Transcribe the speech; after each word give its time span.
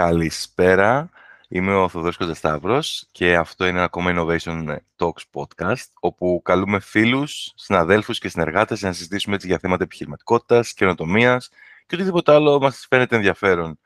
Καλησπέρα. 0.00 1.10
Είμαι 1.48 1.74
ο 1.74 1.88
Θοδωρής 1.88 2.16
Κοντζασταύρος 2.16 3.08
και 3.12 3.36
αυτό 3.36 3.66
είναι 3.66 3.76
ένα 3.76 3.84
ακόμα 3.84 4.12
Innovation 4.14 4.76
Talks 4.96 5.22
podcast, 5.32 5.84
όπου 6.00 6.40
καλούμε 6.44 6.80
φίλους, 6.80 7.52
συναδέλφους 7.54 8.18
και 8.18 8.28
συνεργάτες 8.28 8.82
να 8.82 8.92
συζητήσουμε 8.92 9.34
έτσι 9.34 9.46
για 9.46 9.58
θέματα 9.58 9.84
επιχειρηματικότητας, 9.84 10.72
καινοτομίας 10.72 11.48
και 11.86 11.94
οτιδήποτε 11.94 12.32
άλλο 12.32 12.60
μας 12.60 12.86
φαίνεται 12.88 13.16
ενδιαφέρον. 13.16 13.78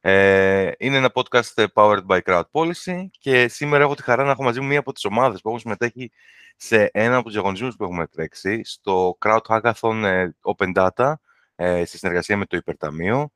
Ε, 0.00 0.70
είναι 0.78 0.96
ένα 0.96 1.12
podcast 1.14 1.66
powered 1.74 2.06
by 2.06 2.18
Crowd 2.24 2.44
Policy 2.52 3.06
και 3.18 3.48
σήμερα 3.48 3.84
έχω 3.84 3.94
τη 3.94 4.02
χαρά 4.02 4.24
να 4.24 4.30
έχω 4.30 4.42
μαζί 4.42 4.60
μου 4.60 4.66
μία 4.66 4.78
από 4.78 4.92
τις 4.92 5.04
ομάδες 5.04 5.40
που 5.40 5.48
έχουν 5.48 5.60
συμμετέχει 5.60 6.12
σε 6.56 6.90
ένα 6.92 7.14
από 7.14 7.24
τους 7.24 7.32
διαγωνισμούς 7.32 7.76
που 7.76 7.84
έχουμε 7.84 8.06
τρέξει, 8.06 8.60
στο 8.64 9.18
Crowd 9.20 9.40
Hackathon 9.48 10.02
ε, 10.04 10.28
Open 10.42 10.72
Data, 10.74 11.12
ε, 11.56 11.84
σε 11.84 11.98
συνεργασία 11.98 12.36
με 12.36 12.46
το 12.46 12.56
Υπερταμείο. 12.56 13.32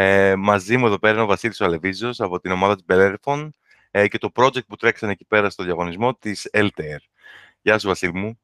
Ε, 0.00 0.34
μαζί 0.36 0.76
μου 0.76 0.86
εδώ 0.86 0.98
πέρα 0.98 1.12
είναι 1.12 1.22
ο 1.22 1.26
Βασίλης 1.26 1.60
Αλεβίζος 1.60 2.20
από 2.20 2.40
την 2.40 2.50
ομάδα 2.50 2.74
της 2.74 2.84
Bellerphone 2.88 3.48
ε, 3.90 4.08
και 4.08 4.18
το 4.18 4.30
project 4.34 4.66
που 4.66 4.76
τρέξανε 4.76 5.12
εκεί 5.12 5.24
πέρα 5.24 5.50
στο 5.50 5.64
διαγωνισμό 5.64 6.14
της 6.14 6.50
LTR. 6.52 6.98
Γεια 7.60 7.78
σου 7.78 7.88
Βασίλη 7.88 8.14
μου. 8.14 8.40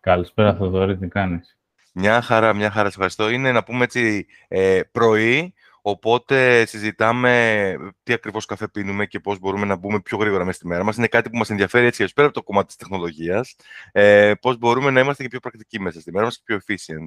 Καλησπέρα 0.00 0.54
Θοδωρή, 0.54 0.96
τι 0.96 1.08
κάνεις; 1.08 1.58
Μια 1.92 2.22
χαρά, 2.22 2.54
μια 2.54 2.70
χαρά, 2.70 2.84
σε 2.84 2.94
ευχαριστώ. 2.94 3.30
Είναι 3.30 3.52
να 3.52 3.62
πούμε 3.62 3.84
έτσι 3.84 4.26
ε, 4.48 4.80
πρωί, 4.92 5.54
οπότε 5.82 6.64
συζητάμε 6.64 7.74
τι 8.02 8.12
ακριβώς 8.12 8.46
καφέ 8.46 8.68
πίνουμε 8.68 9.06
και 9.06 9.20
πώς 9.20 9.38
μπορούμε 9.38 9.66
να 9.66 9.76
μπούμε 9.76 10.00
πιο 10.00 10.18
γρήγορα 10.18 10.44
μέσα 10.44 10.56
στη 10.56 10.66
μέρα 10.66 10.84
μας. 10.84 10.96
Είναι 10.96 11.06
κάτι 11.06 11.30
που 11.30 11.36
μας 11.36 11.50
ενδιαφέρει 11.50 11.86
έτσι, 11.86 12.12
πέρα 12.14 12.26
από 12.26 12.36
το 12.36 12.42
κομμάτι 12.42 12.66
της 12.66 12.76
τεχνολογίας, 12.76 13.56
ε, 13.92 14.32
πώς 14.40 14.58
μπορούμε 14.58 14.90
να 14.90 15.00
είμαστε 15.00 15.22
και 15.22 15.28
πιο 15.28 15.40
πρακτικοί 15.40 15.80
μέσα 15.80 16.00
στη 16.00 16.12
μέρα 16.12 16.24
μας 16.24 16.36
και 16.36 16.42
πιο 16.44 16.58
efficient. 16.58 17.06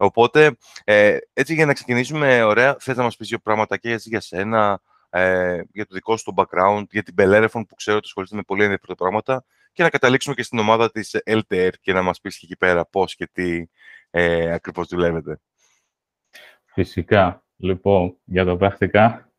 Οπότε, 0.00 0.56
ε, 0.84 1.16
έτσι 1.32 1.54
για 1.54 1.66
να 1.66 1.72
ξεκινήσουμε, 1.72 2.42
ωραία, 2.42 2.76
θες 2.80 2.96
να 2.96 3.02
μας 3.02 3.16
πεις 3.16 3.28
δύο 3.28 3.38
πράγματα 3.38 3.76
και 3.76 3.98
για 3.98 4.20
σένα, 4.20 4.80
ε, 5.10 5.60
για 5.72 5.86
το 5.86 5.94
δικό 5.94 6.16
σου 6.16 6.24
το 6.24 6.34
background, 6.36 6.84
για 6.90 7.02
την 7.02 7.14
Bellerophon 7.18 7.62
που 7.68 7.74
ξέρω 7.74 7.96
ότι 7.96 8.06
ασχολείται 8.06 8.36
με 8.36 8.42
πολύ 8.42 8.62
ενδιαφέροντα 8.62 9.04
πράγματα 9.04 9.44
και 9.72 9.82
να 9.82 9.90
καταλήξουμε 9.90 10.34
και 10.34 10.42
στην 10.42 10.58
ομάδα 10.58 10.90
της 10.90 11.16
LTR 11.24 11.70
και 11.80 11.92
να 11.92 12.02
μας 12.02 12.20
πεις 12.20 12.38
και 12.38 12.46
εκεί 12.46 12.56
πέρα 12.56 12.86
πώς 12.86 13.14
και 13.14 13.28
τι 13.32 13.66
ε, 14.10 14.52
ακριβώς 14.52 14.88
δουλεύετε. 14.88 15.40
Φυσικά. 16.64 17.42
Λοιπόν, 17.56 18.16
για 18.24 18.44
το 18.44 18.56
πρακτικά, 18.56 19.32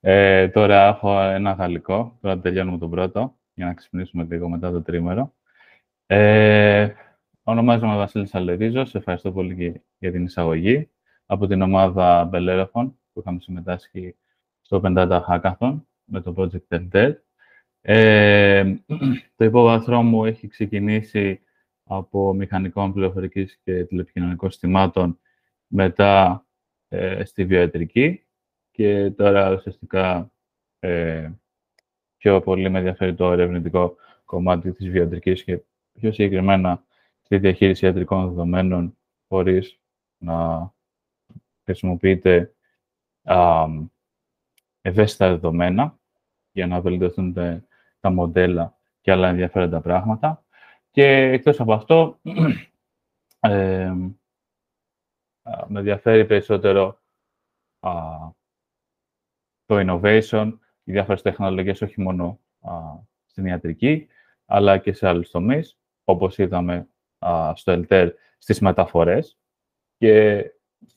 ε, 0.00 0.48
τώρα 0.48 0.86
έχω 0.86 1.20
ένα 1.20 1.52
γαλλικό, 1.52 2.18
τώρα 2.20 2.40
τελειώνουμε 2.40 2.78
τον 2.78 2.90
πρώτο, 2.90 3.36
για 3.54 3.66
να 3.66 3.74
ξυπνήσουμε 3.74 4.26
λίγο 4.30 4.48
μετά 4.48 4.70
το 4.70 4.82
τρίμερο. 4.82 5.34
Ε, 6.06 6.92
Ονομάζομαι 7.42 7.96
Βασίλης 7.96 8.34
Αλερίζος. 8.34 8.90
Σε 8.90 8.98
ευχαριστώ 8.98 9.32
πολύ 9.32 9.82
για 9.98 10.12
την 10.12 10.24
εισαγωγή. 10.24 10.90
Από 11.26 11.46
την 11.46 11.62
ομάδα 11.62 12.30
Bellerophon, 12.32 12.92
που 13.12 13.20
είχαμε 13.20 13.40
συμμετάσχει 13.40 14.16
στο 14.60 14.80
Pentata 14.84 15.20
Hackathon 15.28 15.80
με 16.04 16.20
το 16.20 16.34
Project 16.36 16.78
Enter. 16.78 17.14
Ε, 17.80 18.74
το 19.36 19.44
υπόβαθρό 19.44 20.02
μου 20.02 20.24
έχει 20.24 20.48
ξεκινήσει 20.48 21.40
από 21.84 22.32
μηχανικών 22.34 22.92
πληροφορικής 22.92 23.58
και 23.64 23.84
τηλεπικοινωνικών 23.84 24.50
συστημάτων 24.50 25.18
μετά 25.66 26.44
ε, 26.88 27.24
στη 27.24 27.44
βιοετρική 27.44 28.26
και 28.70 29.10
τώρα 29.10 29.52
ουσιαστικά 29.52 30.32
ε, 30.78 31.30
πιο 32.16 32.40
πολύ 32.40 32.70
με 32.70 32.78
ενδιαφέρει 32.78 33.14
το 33.14 33.32
ερευνητικό 33.32 33.96
κομμάτι 34.24 34.72
της 34.72 34.88
βιοετρικής 34.88 35.44
και 35.44 35.60
πιο 35.92 36.12
συγκεκριμένα 36.12 36.84
στη 37.32 37.40
διαχείριση 37.40 37.84
ιατρικών 37.84 38.28
δεδομένων 38.28 38.98
χωρίς 39.28 39.80
να 40.18 40.70
χρησιμοποιείτε 41.64 42.54
α, 43.22 43.66
ευαίσθητα 44.80 45.28
δεδομένα 45.28 45.98
για 46.52 46.66
να 46.66 46.80
βελτιωθούν 46.80 47.34
τα 48.00 48.10
μοντέλα 48.10 48.78
και 49.00 49.12
άλλα 49.12 49.28
ενδιαφέροντα 49.28 49.80
πράγματα. 49.80 50.44
Και 50.90 51.04
εκτός 51.06 51.60
από 51.60 51.72
αυτό, 51.72 52.18
ε, 53.40 53.92
με 55.66 55.78
ενδιαφέρει 55.78 56.26
περισσότερο 56.26 57.00
α, 57.80 57.92
το 59.64 59.76
innovation, 59.86 60.52
οι 60.84 60.92
διάφορες 60.92 61.22
τεχνολογίες, 61.22 61.82
όχι 61.82 62.00
μόνο 62.00 62.40
α, 62.60 62.72
στην 63.26 63.46
ιατρική, 63.46 64.06
αλλά 64.46 64.78
και 64.78 64.92
σε 64.92 65.08
άλλους 65.08 65.30
τομείς, 65.30 65.78
όπως 66.04 66.38
είδαμε 66.38 66.86
στο 67.54 67.70
ΕΛΤΕΡ 67.70 68.12
στις 68.38 68.60
μεταφορές 68.60 69.38
και 69.96 70.44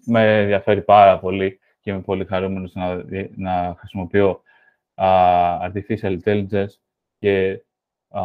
με 0.06 0.42
ενδιαφέρει 0.42 0.82
πάρα 0.82 1.20
πολύ 1.20 1.60
και 1.80 1.92
είμαι 1.92 2.02
πολύ 2.02 2.26
χαρούμενος 2.26 2.74
να, 2.74 3.04
να 3.36 3.76
χρησιμοποιώ 3.78 4.42
artificial 5.62 6.20
intelligence 6.24 6.74
και 7.18 7.64
α, 8.10 8.22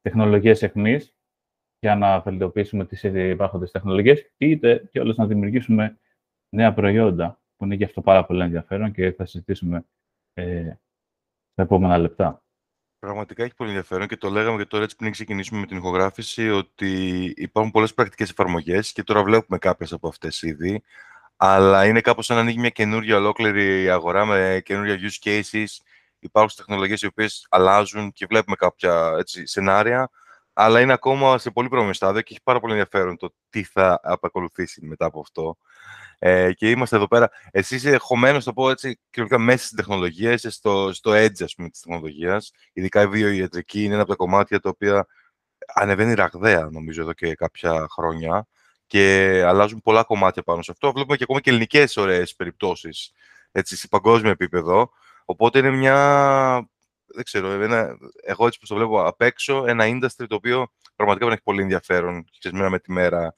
τεχνολογίες 0.00 0.62
εχμής 0.62 1.14
για 1.78 1.96
να 1.96 2.20
βελτιωποιήσουμε 2.20 2.86
τις 2.86 3.02
ήδη 3.02 3.28
υπάρχοντες 3.28 3.70
τεχνολογίες 3.70 4.32
είτε 4.36 4.88
και 4.90 5.00
όλες 5.00 5.16
να 5.16 5.26
δημιουργήσουμε 5.26 5.98
νέα 6.48 6.74
προϊόντα 6.74 7.40
που 7.56 7.64
είναι 7.64 7.76
και 7.76 7.84
αυτό 7.84 8.00
πάρα 8.00 8.24
πολύ 8.24 8.42
ενδιαφέρον 8.42 8.92
και 8.92 9.12
θα 9.12 9.26
συζητήσουμε 9.26 9.84
ε, 10.34 10.74
τα 11.54 11.62
επόμενα 11.62 11.98
λεπτά. 11.98 12.41
Πραγματικά 13.02 13.42
έχει 13.42 13.54
πολύ 13.54 13.70
ενδιαφέρον 13.70 14.06
και 14.06 14.16
το 14.16 14.30
λέγαμε 14.30 14.56
και 14.56 14.68
τώρα 14.68 14.84
έτσι 14.84 14.96
πριν 14.96 15.12
ξεκινήσουμε 15.12 15.60
με 15.60 15.66
την 15.66 15.76
ηχογράφηση 15.76 16.50
ότι 16.50 17.24
υπάρχουν 17.36 17.72
πολλές 17.72 17.94
πρακτικές 17.94 18.30
εφαρμογές 18.30 18.92
και 18.92 19.02
τώρα 19.02 19.22
βλέπουμε 19.22 19.58
κάποιες 19.58 19.92
από 19.92 20.08
αυτές 20.08 20.42
ήδη 20.42 20.82
αλλά 21.36 21.86
είναι 21.86 22.00
κάπως 22.00 22.26
σαν 22.26 22.36
να 22.36 22.42
ανοίγει 22.42 22.58
μια 22.58 22.68
καινούργια 22.68 23.16
ολόκληρη 23.16 23.90
αγορά 23.90 24.24
με 24.24 24.62
καινούργια 24.64 24.98
use 24.98 25.28
cases 25.28 25.66
υπάρχουν 26.18 26.56
τεχνολογίες 26.56 27.02
οι 27.02 27.06
οποίες 27.06 27.46
αλλάζουν 27.50 28.12
και 28.12 28.26
βλέπουμε 28.26 28.56
κάποια 28.56 29.14
έτσι, 29.18 29.46
σενάρια 29.46 30.10
αλλά 30.52 30.80
είναι 30.80 30.92
ακόμα 30.92 31.38
σε 31.38 31.50
πολύ 31.50 31.68
πρώιμο 31.68 31.92
στάδιο 31.92 32.20
και 32.20 32.32
έχει 32.32 32.42
πάρα 32.42 32.60
πολύ 32.60 32.72
ενδιαφέρον 32.72 33.16
το 33.16 33.34
τι 33.50 33.62
θα 33.62 34.00
απακολουθήσει 34.02 34.86
μετά 34.86 35.06
από 35.06 35.20
αυτό. 35.20 35.56
Ε, 36.24 36.52
και 36.52 36.70
είμαστε 36.70 36.96
εδώ 36.96 37.08
πέρα. 37.08 37.30
Εσύ 37.50 37.74
είσαι 37.74 37.96
χωμένος, 37.96 38.44
το 38.44 38.52
πω 38.52 38.70
έτσι, 38.70 39.00
κυριολεκτικά 39.10 39.38
μέσα 39.38 39.64
στην 39.64 39.76
τεχνολογία, 39.76 40.32
είσαι 40.32 40.50
στο, 40.50 40.92
στο 40.92 41.10
edge, 41.10 41.42
ας 41.42 41.54
πούμε, 41.54 41.68
της 41.68 41.80
τεχνολογίας. 41.80 42.52
Ειδικά 42.72 43.02
η 43.02 43.06
βιοιατρική 43.06 43.84
είναι 43.84 43.92
ένα 43.92 44.02
από 44.02 44.10
τα 44.10 44.16
κομμάτια 44.16 44.60
τα 44.60 44.68
οποία 44.68 45.06
ανεβαίνει 45.74 46.14
ραγδαία, 46.14 46.68
νομίζω, 46.72 47.02
εδώ 47.02 47.12
και 47.12 47.34
κάποια 47.34 47.86
χρόνια 47.90 48.46
και 48.86 49.42
αλλάζουν 49.46 49.80
πολλά 49.80 50.02
κομμάτια 50.02 50.42
πάνω 50.42 50.62
σε 50.62 50.70
αυτό. 50.70 50.92
Βλέπουμε 50.92 51.16
και 51.16 51.22
ακόμα 51.22 51.40
και 51.40 51.50
ελληνικές 51.50 51.96
ωραίες 51.96 52.34
περιπτώσεις 52.34 53.12
σε 53.62 53.88
παγκόσμιο 53.88 54.30
επίπεδο. 54.30 54.90
Οπότε 55.24 55.58
είναι 55.58 55.70
μια. 55.70 56.68
Δεν 57.06 57.24
ξέρω, 57.24 57.48
ένα, 57.50 57.96
εγώ 58.24 58.46
έτσι 58.46 58.58
που 58.58 58.66
το 58.66 58.74
βλέπω 58.74 59.04
απ' 59.06 59.22
έξω, 59.22 59.64
ένα 59.66 59.84
industry 59.86 60.26
το 60.28 60.34
οποίο 60.34 60.72
πραγματικά 60.96 61.24
δεν 61.24 61.34
έχει 61.34 61.42
πολύ 61.42 61.62
ενδιαφέρον, 61.62 62.24
ξέρεις, 62.38 62.58
μέρα 62.58 62.70
με 62.70 62.78
τη 62.78 62.92
μέρα, 62.92 63.34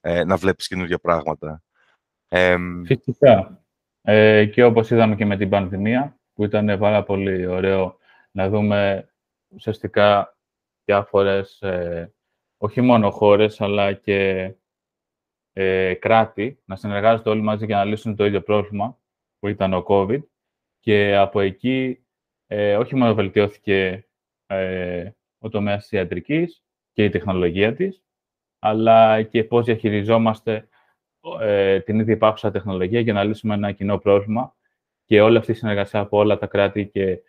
ε, 0.00 0.24
να 0.24 0.36
βλέπεις 0.36 0.66
καινούργια 0.68 0.98
πράγματα. 0.98 1.62
Φυσικά. 2.84 3.64
Ε, 4.02 4.46
και 4.46 4.64
όπως 4.64 4.90
είδαμε 4.90 5.16
και 5.16 5.24
με 5.24 5.36
την 5.36 5.48
πανδημία, 5.48 6.20
που 6.34 6.44
ήταν 6.44 6.78
πάρα 6.78 7.02
πολύ 7.02 7.46
ωραίο 7.46 7.96
να 8.30 8.48
δούμε 8.48 9.10
ουσιαστικά 9.48 10.36
διάφορες, 10.84 11.60
ε, 11.60 12.14
όχι 12.56 12.80
μόνο 12.80 13.10
χώρες, 13.10 13.60
αλλά 13.60 13.92
και 13.92 14.52
ε, 15.52 15.94
κράτη 15.94 16.62
να 16.64 16.76
συνεργάζονται 16.76 17.30
όλοι 17.30 17.42
μαζί 17.42 17.64
για 17.64 17.76
να 17.76 17.84
λύσουν 17.84 18.16
το 18.16 18.24
ίδιο 18.24 18.42
πρόβλημα 18.42 18.98
που 19.38 19.48
ήταν 19.48 19.74
ο 19.74 19.84
COVID. 19.88 20.22
Και 20.80 21.16
από 21.16 21.40
εκεί 21.40 22.04
ε, 22.46 22.76
όχι 22.76 22.96
μόνο 22.96 23.14
βελτιώθηκε 23.14 24.08
ε, 24.46 25.10
ο 25.38 25.48
τομέας 25.48 25.80
της 25.80 25.92
ιατρικής 25.92 26.64
και 26.92 27.04
η 27.04 27.08
τεχνολογία 27.08 27.74
της, 27.74 28.02
αλλά 28.58 29.22
και 29.22 29.44
πώς 29.44 29.64
διαχειριζόμαστε 29.64 30.68
ε, 31.40 31.80
την 31.80 31.98
ίδια 31.98 32.14
υπάρχουσα 32.14 32.50
τεχνολογία 32.50 33.00
για 33.00 33.12
να 33.12 33.24
λύσουμε 33.24 33.54
ένα 33.54 33.72
κοινό 33.72 33.98
πρόβλημα 33.98 34.54
και 35.04 35.20
όλη 35.20 35.36
αυτή 35.36 35.50
η 35.50 35.54
συνεργασία 35.54 36.00
από 36.00 36.18
όλα 36.18 36.38
τα 36.38 36.46
κράτη 36.46 36.86
και, 36.86 37.22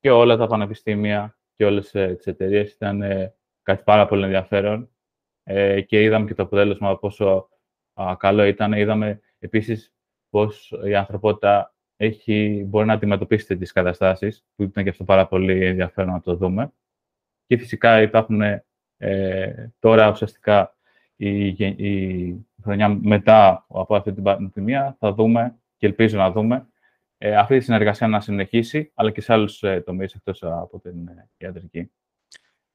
και 0.00 0.10
όλα 0.10 0.36
τα 0.36 0.46
πανεπιστήμια 0.46 1.38
και 1.54 1.64
όλες 1.64 1.94
ε, 1.94 2.14
τις 2.14 2.26
εταιρείες 2.26 2.72
ήταν 2.72 3.02
ε, 3.02 3.34
κάτι 3.62 3.82
πάρα 3.82 4.06
πολύ 4.06 4.24
ενδιαφέρον 4.24 4.90
ε, 5.42 5.80
και 5.80 6.02
είδαμε 6.02 6.26
και 6.26 6.34
το 6.34 6.42
αποτέλεσμα 6.42 6.98
πόσο 6.98 7.48
α, 7.94 8.16
καλό 8.18 8.44
ήταν. 8.44 8.72
Είδαμε 8.72 9.20
επίσης 9.38 9.94
πώς 10.30 10.74
η 10.84 10.94
ανθρωπότητα 10.94 11.74
έχει, 11.96 12.64
μπορεί 12.68 12.86
να 12.86 12.92
αντιμετωπίσει 12.92 13.56
τις 13.56 13.72
καταστάσεις, 13.72 14.44
που 14.54 14.62
ήταν 14.62 14.84
και 14.84 14.90
αυτό 14.90 15.04
πάρα 15.04 15.26
πολύ 15.26 15.64
ενδιαφέρον 15.64 16.12
να 16.12 16.20
το 16.20 16.34
δούμε. 16.34 16.72
Και 17.46 17.56
φυσικά 17.56 18.02
υπάρχουν 18.02 18.40
ε, 18.96 19.72
τώρα 19.78 20.10
ουσιαστικά 20.10 20.76
η, 21.16 21.46
η 21.46 22.46
χρονιά 22.62 22.88
μετά 22.88 23.66
από 23.68 23.96
αυτή 23.96 24.12
την 24.12 24.22
πανδημία 24.22 24.96
θα 24.98 25.12
δούμε 25.12 25.58
και 25.76 25.86
ελπίζω 25.86 26.16
να 26.16 26.30
δούμε 26.30 26.66
ε, 27.18 27.36
αυτή 27.36 27.58
τη 27.58 27.64
συνεργασία 27.64 28.08
να 28.08 28.20
συνεχίσει, 28.20 28.92
αλλά 28.94 29.10
και 29.10 29.20
σε 29.20 29.32
άλλους 29.32 29.62
ε, 29.62 29.80
τομείς 29.80 30.12
εκτός 30.12 30.42
από 30.42 30.80
την 30.80 31.08
ε, 31.08 31.28
ιατρική. 31.36 31.90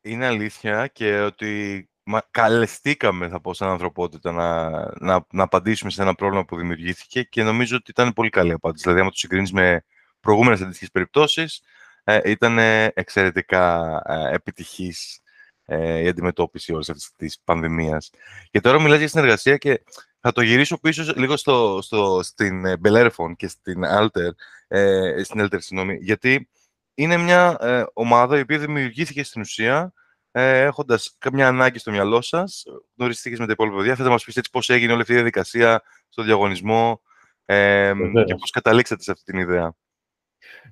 Είναι 0.02 0.26
αλήθεια 0.26 0.88
και 0.88 1.20
ότι 1.20 1.90
καλεστήκαμε, 2.32 3.28
θα 3.28 3.42
πω, 3.42 3.54
σαν 3.54 3.70
ανθρωπότητα 3.70 4.32
να, 4.32 4.70
να, 5.00 5.26
να 5.32 5.44
απαντήσουμε 5.44 5.92
σε 5.92 6.02
ένα 6.02 6.16
πρόβλημα 6.16 6.46
που 6.46 6.58
δημιουργήθηκε 6.58 7.24
και 7.24 7.44
νομίζω 7.44 7.76
ότι 7.76 7.92
ήταν 7.92 8.14
πολύ 8.14 8.30
καλή 8.30 8.52
απάντηση. 8.52 8.84
Δηλαδή, 8.84 9.02
άμα 9.02 9.10
το 9.10 9.18
συγκρίνεις 9.18 9.52
με 9.52 9.84
προηγούμενες 10.20 10.62
αντίστοιχες 10.62 10.92
περιπτώσεις, 10.92 11.62
ε, 12.04 12.20
ήταν 12.32 12.58
εξαιρετικά 12.94 14.02
ε, 14.08 14.36
επιτυχής 14.36 15.22
ε, 15.66 16.00
η 16.00 16.08
αντιμετώπιση 16.08 16.74
όλης 16.74 16.90
αυτής 16.90 17.12
της 17.18 17.40
πανδημίας. 17.44 18.10
Και 18.52 18.62
τώρα 18.62 18.82
μιλάς 18.82 18.98
για 18.98 19.08
συνεργασία 19.08 19.58
και 19.58 19.82
θα 20.20 20.32
το 20.32 20.42
γυρίσω 20.42 20.80
πίσω 20.80 21.14
λίγο 21.16 21.38
στο, 21.38 21.80
στο, 21.82 22.20
στην 22.24 22.66
ε, 22.66 22.78
Bellerophon 22.84 23.36
και 23.36 23.48
στην 23.48 23.84
Alter, 23.86 24.32
ε, 24.68 25.24
στην 25.24 25.42
Alter, 25.42 25.58
συγγνώμη, 25.58 25.98
γιατί 26.02 26.50
είναι 26.96 27.18
μια 27.18 27.58
ε, 27.60 27.84
ομάδα 27.94 28.38
η 28.38 28.42
οποία 28.42 28.60
δημιουργήθηκε 28.60 29.24
στην 29.24 29.42
ουσία 29.42 29.94
ε, 30.38 30.62
έχοντας 30.62 31.16
καμιά 31.18 31.48
ανάγκη 31.48 31.80
στο 31.80 31.92
μυαλό 31.92 32.22
σας, 32.22 32.64
γνωριστήκες 32.98 33.40
με 33.40 33.46
τα 33.46 33.52
υπόλοιπα 33.52 33.76
παιδιά. 33.76 33.92
Θέλετε 33.92 34.10
να 34.10 34.16
μας 34.16 34.24
πείτε 34.24 34.42
πώς 34.52 34.70
έγινε 34.70 34.92
όλη 34.92 35.02
αυτή 35.02 35.14
η 35.14 35.16
διαδικασία 35.16 35.82
στο 36.10 36.24
διαγωνισμό 36.24 37.02
ε, 37.46 37.94
και 38.26 38.36
πώς 38.36 38.50
καταλήξατε 38.50 39.04
σε 39.04 39.12
αυτή 39.12 39.24
την 39.24 39.40
ιδέα; 39.40 39.76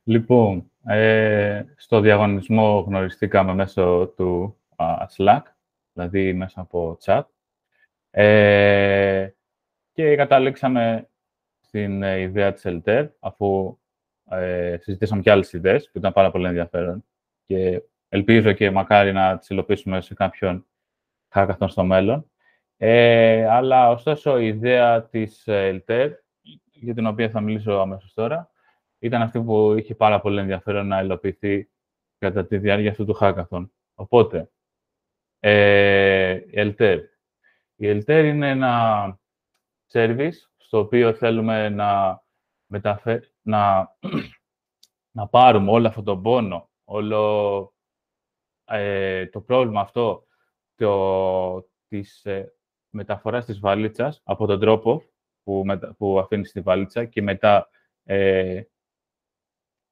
Λοιπόν, 0.04 0.72
ε, 0.86 1.64
στο 1.76 2.00
διαγωνισμό 2.00 2.80
γνωριστήκαμε 2.88 3.54
μέσω 3.54 4.14
του 4.16 4.58
Slack, 5.18 5.42
δηλαδή 5.94 6.34
μέσα 6.34 6.62
από 6.62 6.98
chat. 7.04 7.24
Ε, 8.12 9.30
και 9.92 10.16
καταλήξαμε 10.16 11.10
στην 11.60 12.04
ε, 12.04 12.20
ιδέα 12.20 12.54
της 12.54 12.64
Elter, 12.66 13.08
αφού 13.20 13.78
ε, 14.30 14.78
συζητήσαμε 14.80 15.22
και 15.22 15.32
άλλες 15.32 15.54
ιδέες, 15.54 15.90
που 15.92 15.98
ήταν 15.98 16.14
πάρα 16.14 16.32
πολύ 16.32 16.48
ενδιαφέρον. 16.48 17.06
Και 17.46 17.82
ελπίζω 18.10 18.52
και 18.52 18.72
μακάρι 18.72 19.14
να 19.14 19.38
τις 19.38 19.50
υλοποιήσουμε 19.50 20.02
σε 20.02 20.14
κάποιον 20.14 20.66
hackathon 21.34 21.66
στο 21.68 21.84
μέλλον. 21.84 22.32
Ε, 22.78 23.48
αλλά, 23.48 23.90
ωστόσο, 23.90 24.40
η 24.40 24.48
ιδέα 24.48 25.04
της 25.04 25.44
Elter, 25.48 26.12
για 26.72 26.94
την 26.94 27.06
οποία 27.06 27.30
θα 27.30 27.42
μιλήσω 27.42 27.72
αμέσως 27.72 28.14
τώρα, 28.14 28.50
ήταν 29.00 29.22
αυτή 29.22 29.42
που 29.42 29.74
είχε 29.78 29.96
πάρα 29.96 30.22
πολύ 30.22 30.40
ενδιαφέρον 30.40 30.88
να 30.88 31.02
υλοποιηθεί 31.02 31.70
κατά 32.18 32.46
τη 32.46 32.58
διάρκεια 32.58 32.90
αυτού 32.90 33.06
του 33.06 33.18
hackathon. 33.20 33.70
Οπότε, 33.96 34.50
ε, 35.46 36.34
η 36.34 36.52
Elter. 36.54 37.00
Η 37.76 37.90
Elter 37.90 38.24
είναι 38.26 38.50
ένα 38.50 39.20
service 39.92 40.38
στο 40.58 40.80
οποίο 40.80 41.14
θέλουμε 41.14 41.70
να, 41.70 42.22
μεταφε... 42.66 43.32
να... 43.42 43.92
να 45.18 45.28
πάρουμε 45.28 45.72
όλο 45.72 45.88
αυτό 45.88 46.04
τον 46.04 46.22
πόνο, 46.22 46.70
όλο 46.84 47.74
ε, 48.66 49.28
το 49.28 49.42
πρόβλημα 49.42 49.82
αυτό 49.82 50.28
το... 50.76 51.70
της 51.88 52.26
ε, 52.26 52.54
μεταφοράς 52.90 53.46
της 53.46 53.60
βαλίτσας 53.60 54.22
από 54.24 54.46
τον 54.46 54.60
τρόπο 54.60 55.04
που, 55.44 55.62
μετα... 55.66 55.96
που 55.98 56.20
αφήνεις 56.20 56.52
τη 56.52 56.62
βαλίτσα 56.62 57.06
και 57.06 57.22
μετά 57.22 57.70
ε, 58.04 58.62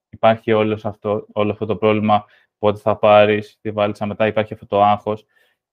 υπάρχει 0.10 0.52
όλος 0.52 0.86
αυτό, 0.86 1.28
όλο 1.34 1.52
αυτό 1.52 1.66
το 1.66 1.76
πρόβλημα 1.76 2.26
πότε 2.58 2.80
θα 2.80 2.98
πάρεις 2.98 3.58
τη 3.62 3.72
βαλίτσα, 3.72 4.06
μετά 4.06 4.28
υπάρχει 4.28 4.54
αυτό 4.54 4.66
το 4.66 4.84
άγχος 4.84 5.26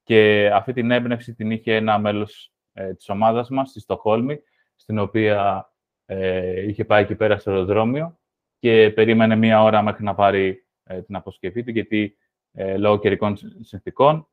και 0.08 0.50
αυτή 0.52 0.72
την 0.72 0.90
έμπνευση 0.90 1.34
την 1.34 1.50
είχε 1.50 1.74
ένα 1.74 1.98
μέλος 1.98 2.52
ε, 2.72 2.94
της 2.94 3.08
ομάδας 3.08 3.48
μας 3.48 3.70
στη 3.70 3.80
Στοχόλμη, 3.80 4.40
στην 4.76 4.98
οποία 4.98 5.70
ε, 6.06 6.66
είχε 6.66 6.84
πάει 6.84 7.02
εκεί 7.02 7.14
πέρα 7.14 7.38
στο 7.38 7.50
αεροδρόμιο 7.50 8.18
και 8.58 8.90
περίμενε 8.90 9.36
μία 9.36 9.62
ώρα 9.62 9.82
μέχρι 9.82 10.04
να 10.04 10.14
πάρει 10.14 10.66
ε, 10.84 11.02
την 11.02 11.16
αποσκευή 11.16 11.64
του, 11.64 11.70
γιατί 11.70 12.18
ε, 12.52 12.76
λόγω 12.76 12.98
καιρικών 12.98 13.36
συνθήκων 13.60 14.28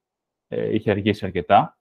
ε, 0.48 0.74
είχε 0.74 0.92
αργήσει 0.92 1.26
αρκετά. 1.26 1.80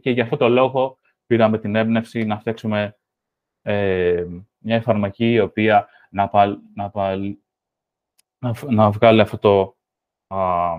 Και 0.00 0.10
για 0.10 0.22
αυτό 0.22 0.36
το 0.36 0.48
λόγο 0.48 0.98
πήραμε 1.26 1.58
την 1.58 1.74
έμπνευση 1.74 2.24
να 2.24 2.38
φτιάξουμε 2.38 2.98
ε, 3.62 4.26
μια 4.58 4.76
εφαρμογή 4.76 5.32
η 5.32 5.40
οποία 5.40 5.88
να, 6.10 6.30
να, 6.74 6.90
να, 8.38 8.54
να 8.70 8.90
βγάλει 8.90 9.20
αυτό 9.20 9.38
το, 9.38 9.76
α, 10.36 10.74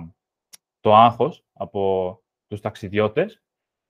το 0.80 0.96
άγχος 0.96 1.46
από 1.54 2.14
τους 2.50 2.62
ταξιδιώτες 2.62 3.42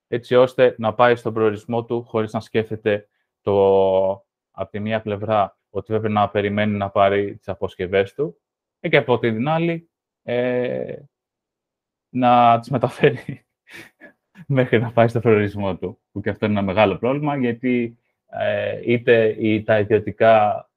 έτσι 0.08 0.34
ώστε 0.34 0.74
να 0.78 0.94
πάει 0.94 1.16
στον 1.16 1.34
προορισμό 1.34 1.84
του 1.84 2.02
χωρίς 2.02 2.32
να 2.32 2.40
σκέφτεται 2.40 3.08
το, 3.40 4.10
από 4.50 4.70
τη 4.70 4.80
μία 4.80 5.00
πλευρά 5.00 5.58
ότι 5.70 5.86
πρέπει 5.86 6.08
να 6.08 6.28
περιμένει 6.28 6.76
να 6.76 6.90
πάρει 6.90 7.36
τις 7.36 7.48
αποσκευές 7.48 8.14
του 8.14 8.40
ε, 8.80 8.88
και 8.88 8.96
από 8.96 9.18
την 9.18 9.48
άλλη 9.48 9.90
ε, 10.22 10.96
να 12.08 12.58
τις 12.58 12.70
μεταφέρει 12.70 13.46
μέχρι 14.46 14.80
να 14.80 14.92
πάει 14.92 15.08
στον 15.08 15.20
προορισμό 15.20 15.76
του. 15.76 16.00
Που 16.12 16.20
και 16.20 16.30
αυτό 16.30 16.46
είναι 16.46 16.58
ένα 16.58 16.66
μεγάλο 16.66 16.98
πρόβλημα, 16.98 17.36
γιατί 17.36 17.98
ε, 18.26 18.80
είτε 18.84 19.36
τα 19.64 19.78
ιδιωτικά 19.78 20.68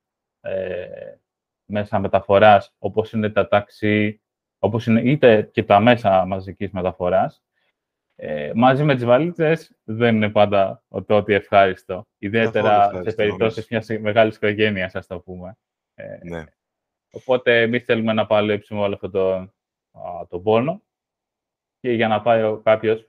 ε, 0.42 1.16
μέσα 1.66 2.00
μεταφοράς, 2.00 2.76
όπως 2.78 3.12
είναι 3.12 3.30
τα 3.30 3.48
ταξί, 3.48 4.22
όπως 4.60 4.86
είναι 4.86 5.02
είτε 5.02 5.50
και 5.52 5.64
τα 5.64 5.80
μέσα 5.80 6.26
μαζικής 6.26 6.72
μεταφοράς, 6.72 7.44
ε, 8.26 8.52
μαζί 8.56 8.84
με 8.84 8.96
τις 8.96 9.06
βαλίτσες 9.06 9.76
δεν 9.84 10.16
είναι 10.16 10.30
πάντα 10.30 10.84
ο 10.88 11.04
τότε 11.04 11.34
ευχάριστο. 11.34 12.08
Ιδιαίτερα 12.18 13.02
σε 13.04 13.16
περιπτώσεις 13.16 13.68
μιας 13.68 13.88
μεγάλης 14.00 14.36
οικογένειας, 14.36 14.96
ας 14.96 15.08
το 15.08 15.20
πούμε. 15.20 15.58
Ε, 15.94 16.18
ναι. 16.22 16.44
Οπότε 17.12 17.62
εμείς 17.62 17.84
θέλουμε 17.84 18.14
να 18.14 18.26
παλέψουμε 18.26 18.82
όλο 18.82 18.94
αυτό 18.94 19.10
το, 19.10 19.54
το 20.30 20.40
πόνο 20.40 20.82
και 21.80 21.92
για 21.92 22.08
να 22.08 22.22
πάει 22.22 22.62
κάποιος 22.64 23.06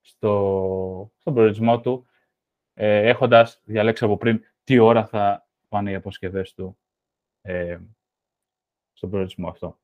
στο, 0.00 1.12
στον 1.18 1.34
προορισμό 1.34 1.80
του 1.80 2.06
ε, 2.74 3.08
έχοντας 3.08 3.60
διαλέξει 3.64 4.04
από 4.04 4.16
πριν 4.16 4.44
τι 4.64 4.78
ώρα 4.78 5.06
θα 5.06 5.48
πάνε 5.68 5.90
οι 5.90 5.94
αποσκευές 5.94 6.54
του 6.54 6.78
ε, 7.42 7.78
στον 8.92 9.10
προορισμό 9.10 9.48
αυτό. 9.48 9.78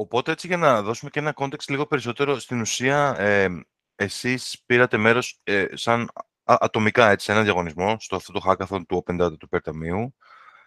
Οπότε 0.00 0.32
έτσι 0.32 0.46
για 0.46 0.56
να 0.56 0.82
δώσουμε 0.82 1.10
και 1.10 1.18
ένα 1.18 1.34
context 1.36 1.68
λίγο 1.68 1.86
περισσότερο, 1.86 2.38
στην 2.38 2.60
ουσία 2.60 3.14
ε, 3.18 3.48
εσείς 3.96 4.62
πήρατε 4.66 4.96
μέρος 4.96 5.40
ε, 5.42 5.64
σαν 5.72 6.08
ατομικά 6.44 7.10
έτσι, 7.10 7.24
σε 7.24 7.32
ένα 7.32 7.42
διαγωνισμό 7.42 7.96
στο 7.98 8.16
αυτό 8.16 8.32
το 8.32 8.40
hackathon 8.46 8.80
του 8.88 9.04
Open 9.06 9.20
Data 9.20 9.38
του 9.38 9.48
Περταμείου. 9.48 10.14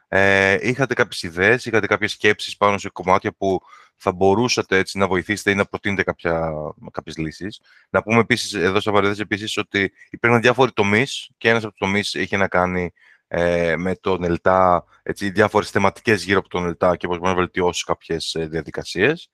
Ε, 0.08 0.58
είχατε 0.62 0.94
κάποιες 0.94 1.24
ιδέες, 1.24 1.66
είχατε 1.66 1.88
κάποιες 1.88 2.12
σκέψεις 2.12 2.58
πάνω 2.58 2.78
σε 2.78 2.90
κομμάτια 2.90 3.34
που 3.34 3.62
θα 3.96 4.12
μπορούσατε 4.12 4.78
έτσι 4.78 4.98
να 4.98 5.08
βοηθήσετε 5.08 5.52
ή 5.52 5.56
να 5.56 5.66
προτείνετε 5.66 6.04
κάποια, 6.04 6.52
κάποιες 6.92 7.18
λύσεις. 7.18 7.62
Να 7.90 8.04
πούμε 8.04 8.20
επίσης, 8.20 8.54
εδώ 8.54 8.80
σε 8.80 8.92
παρεδές 8.92 9.20
επίσης, 9.20 9.58
ότι 9.58 9.94
υπήρχαν 10.10 10.42
διάφοροι 10.42 10.72
τομείς 10.72 11.30
και 11.38 11.50
ένας 11.50 11.64
από 11.64 11.72
τους 11.72 11.80
τομείς 11.80 12.14
είχε 12.14 12.38
να 12.38 12.48
κάνει 12.48 12.94
ε, 13.36 13.76
με 13.78 13.96
τον 13.96 14.24
ΕΛΤΑ, 14.24 14.86
έτσι, 15.04 15.30
διάφορες 15.30 15.70
θεματικές 15.70 16.24
γύρω 16.24 16.40
από 16.40 16.50
τον 16.50 16.66
ΕΛΤΑ 16.66 16.96
και 16.96 17.08
πώς 17.08 17.18
μπορεί 17.18 17.30
να 17.30 17.38
βελτιώσει 17.38 17.84
κάποιες 17.84 18.36
ε, 18.36 18.46
διαδικασίες. 18.46 19.30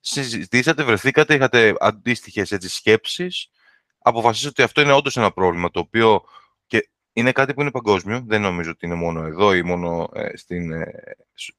Συζητήσατε, 0.00 0.82
βρεθήκατε, 0.82 1.34
είχατε 1.34 1.74
αντίστοιχες 1.78 2.52
έτσι, 2.52 2.68
σκέψεις, 2.68 3.50
αποφασίσατε 3.98 4.48
ότι 4.48 4.62
αυτό 4.62 4.80
είναι 4.80 4.92
όντως 4.92 5.16
ένα 5.16 5.32
πρόβλημα 5.32 5.70
το 5.70 5.80
οποίο 5.80 6.24
και 6.66 6.88
είναι 7.12 7.32
κάτι 7.32 7.54
που 7.54 7.60
είναι 7.60 7.70
παγκόσμιο, 7.70 8.22
δεν 8.26 8.40
νομίζω 8.40 8.70
ότι 8.70 8.86
είναι 8.86 8.94
μόνο 8.94 9.24
εδώ 9.24 9.54
ή 9.54 9.62
μόνο 9.62 10.08
ε, 10.14 10.36
στην 10.36 10.72
ε, 10.72 10.86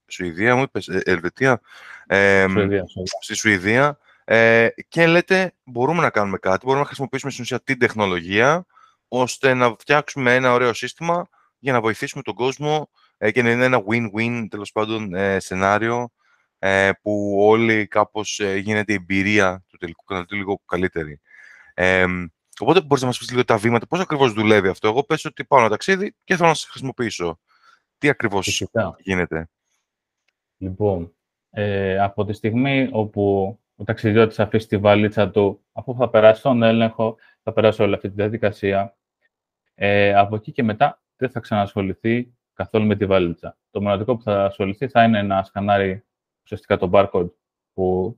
Σουηδία, 0.08 0.56
μου 0.56 0.62
είπες, 0.62 0.88
ε, 0.88 1.02
Ελβετία, 1.06 1.62
ε, 2.08 2.46
Σουηδία, 2.50 2.84
στη 3.20 3.36
Σουηδία, 3.36 3.98
ε, 4.24 4.68
και 4.88 5.08
λέτε 5.08 5.54
μπορούμε 5.64 6.02
να 6.02 6.10
κάνουμε 6.10 6.38
κάτι, 6.38 6.60
μπορούμε 6.64 6.82
να 6.82 6.88
χρησιμοποιήσουμε 6.88 7.32
στην 7.32 7.44
ουσία 7.44 7.62
την 7.62 7.80
τεχνολογία 7.80 8.66
ώστε 9.08 9.54
να 9.54 9.76
φτιάξουμε 9.80 10.36
ένα 10.36 10.54
ωραίο 10.54 10.74
σύστημα 10.74 11.30
για 11.60 11.74
να 11.74 11.82
βοηθήσουμε 11.82 12.24
τον 12.24 12.34
κόσμο 12.34 12.90
ε, 13.18 13.32
και 13.32 13.42
να 13.42 13.52
είναι 13.52 13.66
ένα 13.66 13.84
win-win 13.90 14.46
τέλος 14.50 14.72
πάντων 14.72 15.14
ε, 15.14 15.40
σενάριο 15.40 16.10
ε, 16.60 16.92
που 17.02 17.36
όλοι 17.40 17.88
κάπως 17.88 18.40
ε, 18.40 18.58
γίνεται 18.58 18.92
η 18.92 18.96
εμπειρία 18.96 19.64
του 19.68 19.78
τελικού 19.78 20.04
καταναλωτή 20.04 20.36
λίγο 20.36 20.62
καλύτερη. 20.66 21.22
Ε, 21.74 22.06
οπότε 22.60 22.82
μπορείς 22.82 23.02
να 23.02 23.08
μας 23.08 23.18
πεις 23.18 23.30
λίγο 23.30 23.44
τα 23.44 23.58
βήματα, 23.58 23.88
πώς 23.88 24.00
ακριβώς 24.00 24.34
δουλεύει 24.34 24.68
αυτό. 24.68 24.88
Εγώ 24.88 25.04
πες 25.04 25.26
ότι 25.26 25.46
πάω 25.46 25.60
ένα 25.60 25.70
ταξίδι 25.70 26.16
και 26.24 26.36
θέλω 26.36 26.48
να 26.48 26.54
σε 26.54 26.68
χρησιμοποιήσω. 26.70 27.40
Τι 27.98 28.10
ακριβώς 28.10 28.64
γίνεται; 29.00 29.50
Λοιπόν, 30.58 31.16
ε, 31.50 32.00
από 32.00 32.26
τη 32.26 32.34
στιγμή 32.34 32.90
όπου 32.92 33.60
ο 33.76 33.84
ταξιδιώτης 33.84 34.40
αφήσει 34.40 34.68
τη 34.68 34.78
βαλίτσα 34.78 35.30
του, 35.30 35.64
αφού 35.72 35.96
θα 35.96 36.10
περάσει 36.10 36.42
τον 36.42 36.64
έλεγχο, 36.64 37.18
θα 37.44 37.54
περάσει 37.54 37.82
όλη 37.82 37.94
αυτή 37.94 38.08
τη 38.08 38.16
διαδικασία, 38.16 38.98
ε, 39.76 40.14
από 40.14 40.36
εκεί 40.36 40.52
και 40.52 40.64
μετά 40.64 41.02
δεν 41.18 41.30
θα 41.30 41.40
ξανασχοληθεί 41.40 42.34
καθόλου 42.54 42.86
με 42.86 42.96
τη 42.96 43.06
βαλίτσα. 43.06 43.58
Το 43.72 43.82
μοναδικό 43.82 44.16
που 44.16 44.24
θα 44.24 44.46
ασχοληθεί 44.46 44.88
θα 44.88 45.04
είναι 45.04 45.22
να 45.22 45.44
σκανάρει 45.44 46.06
ουσιαστικά 46.44 46.78
το 46.78 46.90
barcode 46.94 47.32
που 47.74 48.18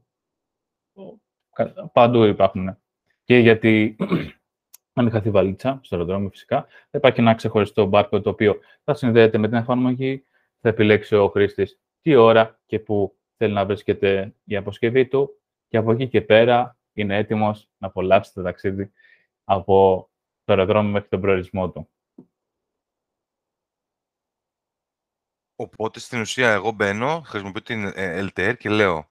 παντού 1.93 2.23
υπάρχουν. 2.23 2.77
Και 3.23 3.37
γιατί 3.37 3.95
αν 4.93 5.11
χαθεί 5.11 5.29
βαλίτσα, 5.29 5.79
στο 5.83 5.95
αεροδρόμιο 5.95 6.29
φυσικά, 6.29 6.61
θα 6.61 6.97
υπάρχει 6.97 7.19
ένα 7.19 7.33
ξεχωριστό 7.33 7.89
barcode 7.93 8.23
το 8.23 8.29
οποίο 8.29 8.59
θα 8.83 8.93
συνδέεται 8.93 9.37
με 9.37 9.47
την 9.47 9.57
εφαρμογή, 9.57 10.25
θα 10.61 10.69
επιλέξει 10.69 11.15
ο 11.15 11.27
χρήστης 11.27 11.79
τι 12.01 12.15
ώρα 12.15 12.59
και 12.65 12.79
πού 12.79 13.17
θέλει 13.37 13.53
να 13.53 13.65
βρίσκεται 13.65 14.35
η 14.43 14.55
αποσκευή 14.55 15.07
του 15.07 15.41
και 15.67 15.77
από 15.77 15.91
εκεί 15.91 16.07
και 16.07 16.21
πέρα 16.21 16.77
είναι 16.93 17.17
έτοιμος 17.17 17.69
να 17.77 17.87
απολαύσει 17.87 18.33
το 18.33 18.41
ταξίδι 18.41 18.91
από 19.43 20.09
το 20.43 20.53
αεροδρόμιο 20.53 20.91
μέχρι 20.91 21.09
τον 21.09 21.21
προορισμό 21.21 21.69
του. 21.69 21.89
Οπότε 25.59 25.99
στην 25.99 26.19
ουσία 26.19 26.51
εγώ 26.51 26.71
μπαίνω, 26.71 27.21
χρησιμοποιώ 27.25 27.61
την 27.61 27.91
ε, 27.95 28.25
LTR 28.25 28.57
και 28.57 28.69
λέω 28.69 29.09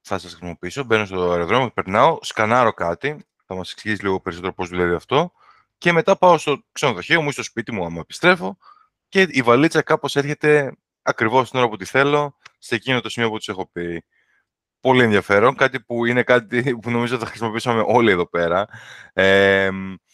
θα 0.00 0.18
σας 0.18 0.30
χρησιμοποιήσω, 0.30 0.84
μπαίνω 0.84 1.04
στο 1.04 1.30
αεροδρόμιο, 1.30 1.70
περνάω, 1.70 2.18
σκανάρω 2.22 2.72
κάτι, 2.72 3.24
θα 3.46 3.54
μας 3.54 3.72
εξηγήσει 3.72 4.02
λίγο 4.02 4.20
περισσότερο 4.20 4.52
πώς 4.52 4.68
δουλεύει 4.68 4.94
αυτό 4.94 5.32
και 5.78 5.92
μετά 5.92 6.16
πάω 6.16 6.38
στο 6.38 6.64
ξενοδοχείο 6.72 7.22
μου 7.22 7.28
ή 7.28 7.32
στο 7.32 7.42
σπίτι 7.42 7.72
μου 7.72 7.84
άμα 7.84 8.00
επιστρέφω 8.00 8.56
και 9.08 9.26
η 9.30 9.42
βαλίτσα 9.42 9.82
κάπως 9.82 10.16
έρχεται 10.16 10.76
ακριβώς 11.02 11.50
την 11.50 11.58
ώρα 11.58 11.68
που 11.68 11.76
τη 11.76 11.84
θέλω, 11.84 12.36
σε 12.58 12.74
εκείνο 12.74 13.00
το 13.00 13.08
σημείο 13.08 13.30
που 13.30 13.36
τους 13.36 13.48
έχω 13.48 13.66
πει. 13.72 14.04
Πολύ 14.80 15.02
ενδιαφέρον, 15.02 15.54
κάτι 15.56 15.80
που 15.80 16.04
είναι 16.04 16.22
κάτι 16.22 16.76
που 16.82 16.90
νομίζω 16.90 17.18
θα 17.18 17.26
χρησιμοποιήσουμε 17.26 17.84
όλοι 17.86 18.10
εδώ 18.10 18.28
πέρα. 18.28 18.68
Ε, 19.12 19.70
και 20.04 20.09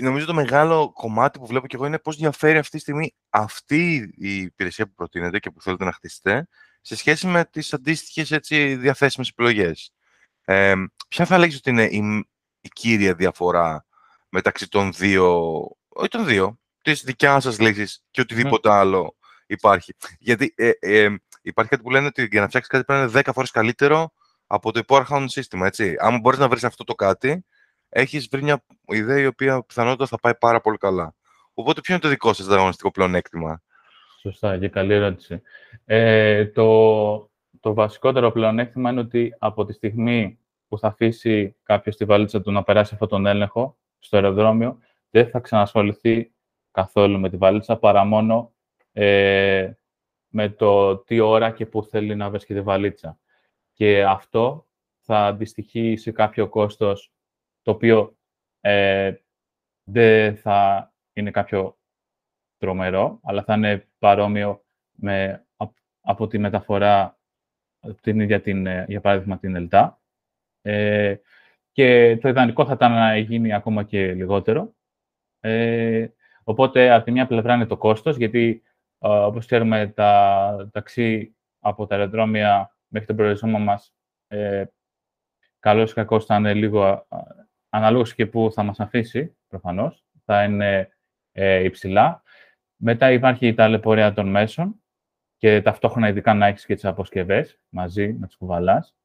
νομίζω 0.00 0.26
το 0.26 0.34
μεγάλο 0.34 0.92
κομμάτι 0.92 1.38
που 1.38 1.46
βλέπω 1.46 1.66
και 1.66 1.76
εγώ 1.76 1.86
είναι 1.86 1.98
πώς 1.98 2.16
διαφέρει 2.16 2.58
αυτή 2.58 2.76
τη 2.76 2.78
στιγμή 2.78 3.14
αυτή 3.30 4.12
η 4.16 4.36
υπηρεσία 4.36 4.86
που 4.86 4.94
προτείνεται 4.94 5.38
και 5.38 5.50
που 5.50 5.62
θέλετε 5.62 5.84
να 5.84 5.92
χτίσετε 5.92 6.48
σε 6.80 6.96
σχέση 6.96 7.26
με 7.26 7.44
τις 7.44 7.72
αντίστοιχες 7.72 8.30
έτσι, 8.30 8.76
διαθέσιμες 8.76 9.28
επιλογές. 9.28 9.92
Ε, 10.44 10.74
ποια 11.08 11.24
θα 11.24 11.38
λέγεις 11.38 11.56
ότι 11.56 11.70
είναι 11.70 11.84
η, 11.84 12.28
η 12.60 12.68
κύρια 12.68 13.14
διαφορά 13.14 13.86
μεταξύ 14.28 14.68
των 14.68 14.92
δύο, 14.92 15.58
όχι 15.88 16.08
των 16.08 16.26
δύο, 16.26 16.58
της 16.82 17.02
δικιάς 17.02 17.42
σας 17.42 17.58
λύσης 17.58 18.02
και 18.10 18.20
οτιδήποτε 18.20 18.70
άλλο 18.70 19.16
υπάρχει; 19.46 19.94
Γιατί 20.18 20.54
ε, 20.56 20.70
ε, 20.78 21.14
υπάρχει 21.42 21.70
κάτι 21.70 21.82
που 21.82 21.90
λένε 21.90 22.06
ότι 22.06 22.28
για 22.30 22.40
να 22.40 22.46
φτιάξεις 22.46 22.70
κάτι 22.72 22.84
πρέπει 22.84 23.00
να 23.00 23.06
είναι 23.06 23.22
10 23.26 23.32
φορές 23.34 23.50
καλύτερο 23.50 24.12
από 24.46 24.72
το 24.72 24.78
υπάρχον 24.78 25.28
σύστημα, 25.28 25.66
έτσι. 25.66 25.96
Αν 25.98 26.20
μπορείς 26.20 26.38
να 26.38 26.48
βρεις 26.48 26.64
αυτό 26.64 26.84
το 26.84 26.94
κάτι, 26.94 27.44
έχεις 27.96 28.28
βρει 28.28 28.42
μια 28.42 28.64
ιδέα 28.86 29.18
η 29.18 29.26
οποία 29.26 29.62
πιθανότητα 29.62 30.06
θα 30.06 30.18
πάει 30.20 30.34
πάρα 30.34 30.60
πολύ 30.60 30.76
καλά. 30.76 31.14
Οπότε 31.54 31.80
ποιο 31.80 31.94
είναι 31.94 32.02
το 32.02 32.08
δικό 32.08 32.32
σας 32.32 32.46
ανταγωνιστικό 32.46 32.90
πλεονέκτημα; 32.90 33.62
Σωστά 34.20 34.58
και 34.58 34.68
καλή 34.68 34.92
ερώτηση. 34.92 35.42
Ε, 35.84 36.46
το, 36.46 37.30
το 37.60 37.74
βασικότερο 37.74 38.30
πλεονέκτημα 38.30 38.90
είναι 38.90 39.00
ότι 39.00 39.34
από 39.38 39.64
τη 39.64 39.72
στιγμή 39.72 40.38
που 40.68 40.78
θα 40.78 40.88
αφήσει 40.88 41.56
κάποιος 41.62 41.96
τη 41.96 42.04
βαλίτσα 42.04 42.40
του 42.40 42.52
να 42.52 42.62
περάσει 42.62 42.90
αυτόν 42.92 43.08
τον 43.08 43.26
έλεγχο 43.26 43.78
στο 43.98 44.16
αεροδρόμιο, 44.16 44.78
δεν 45.10 45.28
θα 45.28 45.38
ξανασχοληθεί 45.38 46.32
καθόλου 46.70 47.20
με 47.20 47.30
τη 47.30 47.36
βαλίτσα, 47.36 47.76
παρά 47.76 48.04
μόνο 48.04 48.52
ε, 48.92 49.72
με 50.28 50.48
το 50.48 50.96
τι 50.96 51.20
ώρα 51.20 51.50
και 51.50 51.66
πού 51.66 51.82
θέλει 51.84 52.16
να 52.16 52.30
βρίσκει 52.30 52.54
τη 52.54 52.60
βαλίτσα. 52.60 53.18
Και 53.72 54.04
αυτό 54.04 54.66
θα 55.00 55.26
αντιστοιχεί 55.26 55.96
σε 55.96 56.10
κάποιο 56.10 56.48
κόστος 56.48 57.10
το 57.66 57.72
οποίο 57.72 58.16
ε, 58.60 59.14
δεν 59.84 60.36
θα 60.36 60.92
είναι 61.12 61.30
κάποιο 61.30 61.78
τρομερό, 62.56 63.20
αλλά 63.22 63.42
θα 63.42 63.54
είναι 63.54 63.88
παρόμοιο 63.98 64.64
με, 64.92 65.46
από 66.00 66.26
τη 66.26 66.38
μεταφορά 66.38 67.18
την 68.00 68.20
ίδια, 68.20 68.40
την, 68.40 68.66
ε, 68.66 68.84
για 68.88 69.00
παράδειγμα, 69.00 69.38
την 69.38 69.56
ΕΛΤΑ. 69.56 70.00
Ε, 70.62 71.16
και 71.72 72.18
το 72.20 72.28
ιδανικό 72.28 72.66
θα 72.66 72.72
ήταν 72.72 72.92
να 72.92 73.16
γίνει 73.16 73.52
ακόμα 73.52 73.82
και 73.82 74.14
λιγότερο. 74.14 74.74
Ε, 75.40 76.08
οπότε, 76.44 76.90
από 76.90 77.04
τη 77.04 77.10
μια 77.10 77.26
πλευρά 77.26 77.54
είναι 77.54 77.66
το 77.66 77.76
κόστος, 77.76 78.16
γιατί, 78.16 78.62
ε, 78.98 79.08
όπως 79.08 79.46
ξέρουμε, 79.46 79.86
τα 79.86 80.70
ταξί 80.72 81.36
από 81.60 81.86
τα 81.86 81.94
αεροδρόμια 81.96 82.76
μέχρι 82.88 83.06
τον 83.06 83.16
προορισμό 83.16 83.58
μας, 83.58 83.94
ε, 84.26 84.64
καλώς 85.58 85.90
ή 85.90 85.94
κακώς 85.94 86.24
θα 86.24 86.36
είναι 86.36 86.54
λίγο, 86.54 87.06
αναλόγως 87.76 88.14
και 88.14 88.26
πού 88.26 88.50
θα 88.52 88.62
μας 88.62 88.80
αφήσει, 88.80 89.36
προφανώς, 89.48 90.04
θα 90.24 90.44
είναι 90.44 90.88
ε, 91.32 91.62
υψηλά. 91.62 92.22
Μετά 92.76 93.12
υπάρχει 93.12 93.46
η 93.46 93.54
ταλαιπωρία 93.54 94.12
των 94.12 94.28
μέσων 94.28 94.82
και 95.36 95.62
ταυτόχρονα 95.62 96.08
ειδικά 96.08 96.34
να 96.34 96.46
έχεις 96.46 96.66
και 96.66 96.74
τις 96.74 96.84
αποσκευές 96.84 97.60
μαζί, 97.68 98.12
να 98.12 98.26
τις 98.26 98.36
κουβαλάς. 98.36 98.96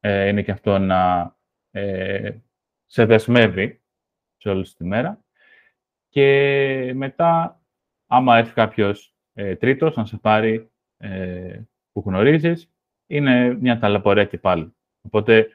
Ε, 0.00 0.28
είναι 0.28 0.42
και 0.42 0.50
αυτό 0.50 0.78
να 0.78 1.34
ε, 1.70 2.36
σε 2.86 3.04
δεσμεύει 3.04 3.82
σε 4.36 4.48
όλη 4.48 4.62
τη 4.62 4.84
μέρα. 4.84 5.24
Και 6.08 6.92
μετά, 6.94 7.60
άμα 8.06 8.38
έρθει 8.38 8.52
κάποιος 8.52 9.14
ε, 9.32 9.56
τρίτος 9.56 9.96
να 9.96 10.04
σε 10.06 10.16
πάρει 10.16 10.70
ε, 10.96 11.60
που 11.92 12.02
γνωρίζεις, 12.06 12.70
είναι 13.06 13.54
μια 13.54 13.78
ταλαιπωρία 13.78 14.24
και 14.24 14.38
πάλι. 14.38 14.74
Οπότε, 15.02 15.48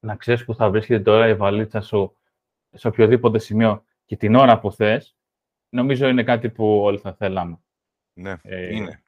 να 0.00 0.16
ξέρεις 0.16 0.44
που 0.44 0.54
θα 0.54 0.70
βρίσκεται 0.70 1.02
τώρα 1.02 1.28
η 1.28 1.34
βαλίτσα 1.34 1.80
σου 1.80 2.16
σε 2.72 2.88
οποιοδήποτε 2.88 3.38
σημείο 3.38 3.84
και 4.04 4.16
την 4.16 4.34
ώρα 4.34 4.58
που 4.58 4.72
θες, 4.72 5.16
νομίζω 5.68 6.08
είναι 6.08 6.22
κάτι 6.22 6.50
που 6.50 6.80
όλοι 6.82 6.98
θα 6.98 7.14
θέλαμε. 7.14 7.58
Ναι, 8.12 8.34
ε, 8.42 8.74
είναι. 8.74 9.04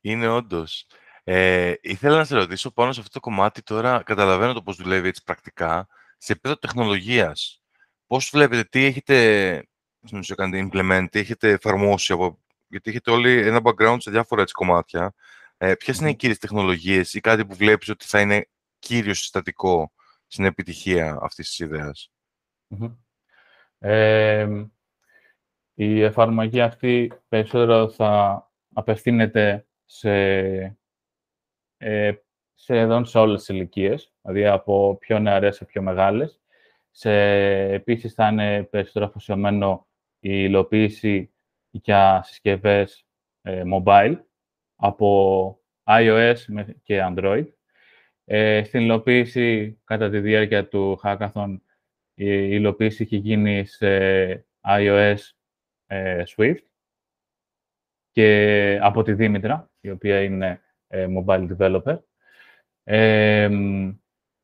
Είναι 0.00 0.28
όντως. 0.28 0.86
Ε, 1.24 1.74
ήθελα 1.80 2.16
να 2.16 2.24
σε 2.24 2.34
ρωτήσω 2.34 2.70
πάνω 2.70 2.92
σε 2.92 3.00
αυτό 3.00 3.12
το 3.12 3.20
κομμάτι 3.20 3.62
τώρα, 3.62 4.02
καταλαβαίνω 4.02 4.52
το 4.52 4.62
πώς 4.62 4.76
δουλεύει 4.76 5.08
έτσι 5.08 5.22
πρακτικά, 5.24 5.86
σε 6.18 6.32
επίπεδο 6.32 6.56
τεχνολογίας. 6.56 7.62
Πώς 8.06 8.30
βλέπετε, 8.32 8.64
τι 8.64 8.84
έχετε, 8.84 9.68
νομίζω 10.10 10.34
κάνετε 10.34 10.68
implement, 10.72 11.06
τι 11.10 11.18
έχετε 11.18 11.50
εφαρμόσει, 11.50 12.12
από, 12.12 12.38
γιατί 12.68 12.90
έχετε 12.90 13.10
όλοι 13.10 13.46
ένα 13.46 13.60
background 13.62 13.96
σε 13.98 14.10
διάφορα 14.10 14.42
έτσι 14.42 14.54
κομμάτια. 14.54 15.14
Ε, 15.56 15.74
ποιες 15.74 15.98
είναι 15.98 16.10
οι 16.10 16.14
κύριες 16.16 16.38
τεχνολογίες 16.38 17.14
ή 17.14 17.20
κάτι 17.20 17.46
που 17.46 17.54
βλέπεις 17.54 17.88
ότι 17.88 18.04
θα 18.06 18.20
είναι 18.20 18.48
κύριος 18.84 19.18
συστατικό 19.18 19.92
στην 20.26 20.44
επιτυχία 20.44 21.18
αυτής 21.22 21.48
της 21.48 21.58
ιδέας. 21.58 22.12
Ε, 23.78 24.48
η 25.74 26.02
εφαρμογή 26.02 26.60
αυτή 26.60 27.12
περισσότερο 27.28 27.88
θα 27.88 28.42
απευθύνεται 28.74 29.66
σε, 29.84 30.10
ε, 31.76 32.12
σε 32.54 32.78
εδώ 32.78 33.04
σε 33.04 33.18
όλες 33.18 33.38
τις 33.38 33.48
ηλικίες, 33.48 34.14
δηλαδή 34.22 34.46
από 34.46 34.96
πιο 35.00 35.18
νεαρές 35.18 35.56
σε 35.56 35.64
πιο 35.64 35.82
μεγάλες. 35.82 36.40
Σε, 36.90 37.12
επίσης 37.72 38.14
θα 38.14 38.28
είναι 38.28 38.62
περισσότερο 38.62 39.06
αφοσιωμένο 39.06 39.88
η 40.20 40.30
υλοποίηση 40.32 41.34
για 41.70 42.22
συσκευές 42.24 43.06
ε, 43.42 43.62
mobile 43.74 44.16
από 44.76 45.58
iOS 45.84 46.36
και 46.82 47.00
Android. 47.08 47.46
Ε, 48.26 48.64
στην 48.64 48.80
υλοποίηση, 48.80 49.78
κατά 49.84 50.10
τη 50.10 50.20
διάρκεια 50.20 50.68
του 50.68 51.00
Hackathon, 51.02 51.56
η 52.14 52.48
υλοποίηση 52.50 53.02
έχει 53.02 53.16
γίνει 53.16 53.64
σε 53.64 54.46
iOS 54.60 55.16
ε, 55.86 56.22
Swift 56.26 56.62
και 58.12 58.78
από 58.82 59.02
τη 59.02 59.12
Δήμητρα, 59.12 59.70
η 59.80 59.90
οποία 59.90 60.22
είναι 60.22 60.60
ε, 60.86 61.06
mobile 61.18 61.56
developer. 61.56 61.98
Ε, 62.84 63.50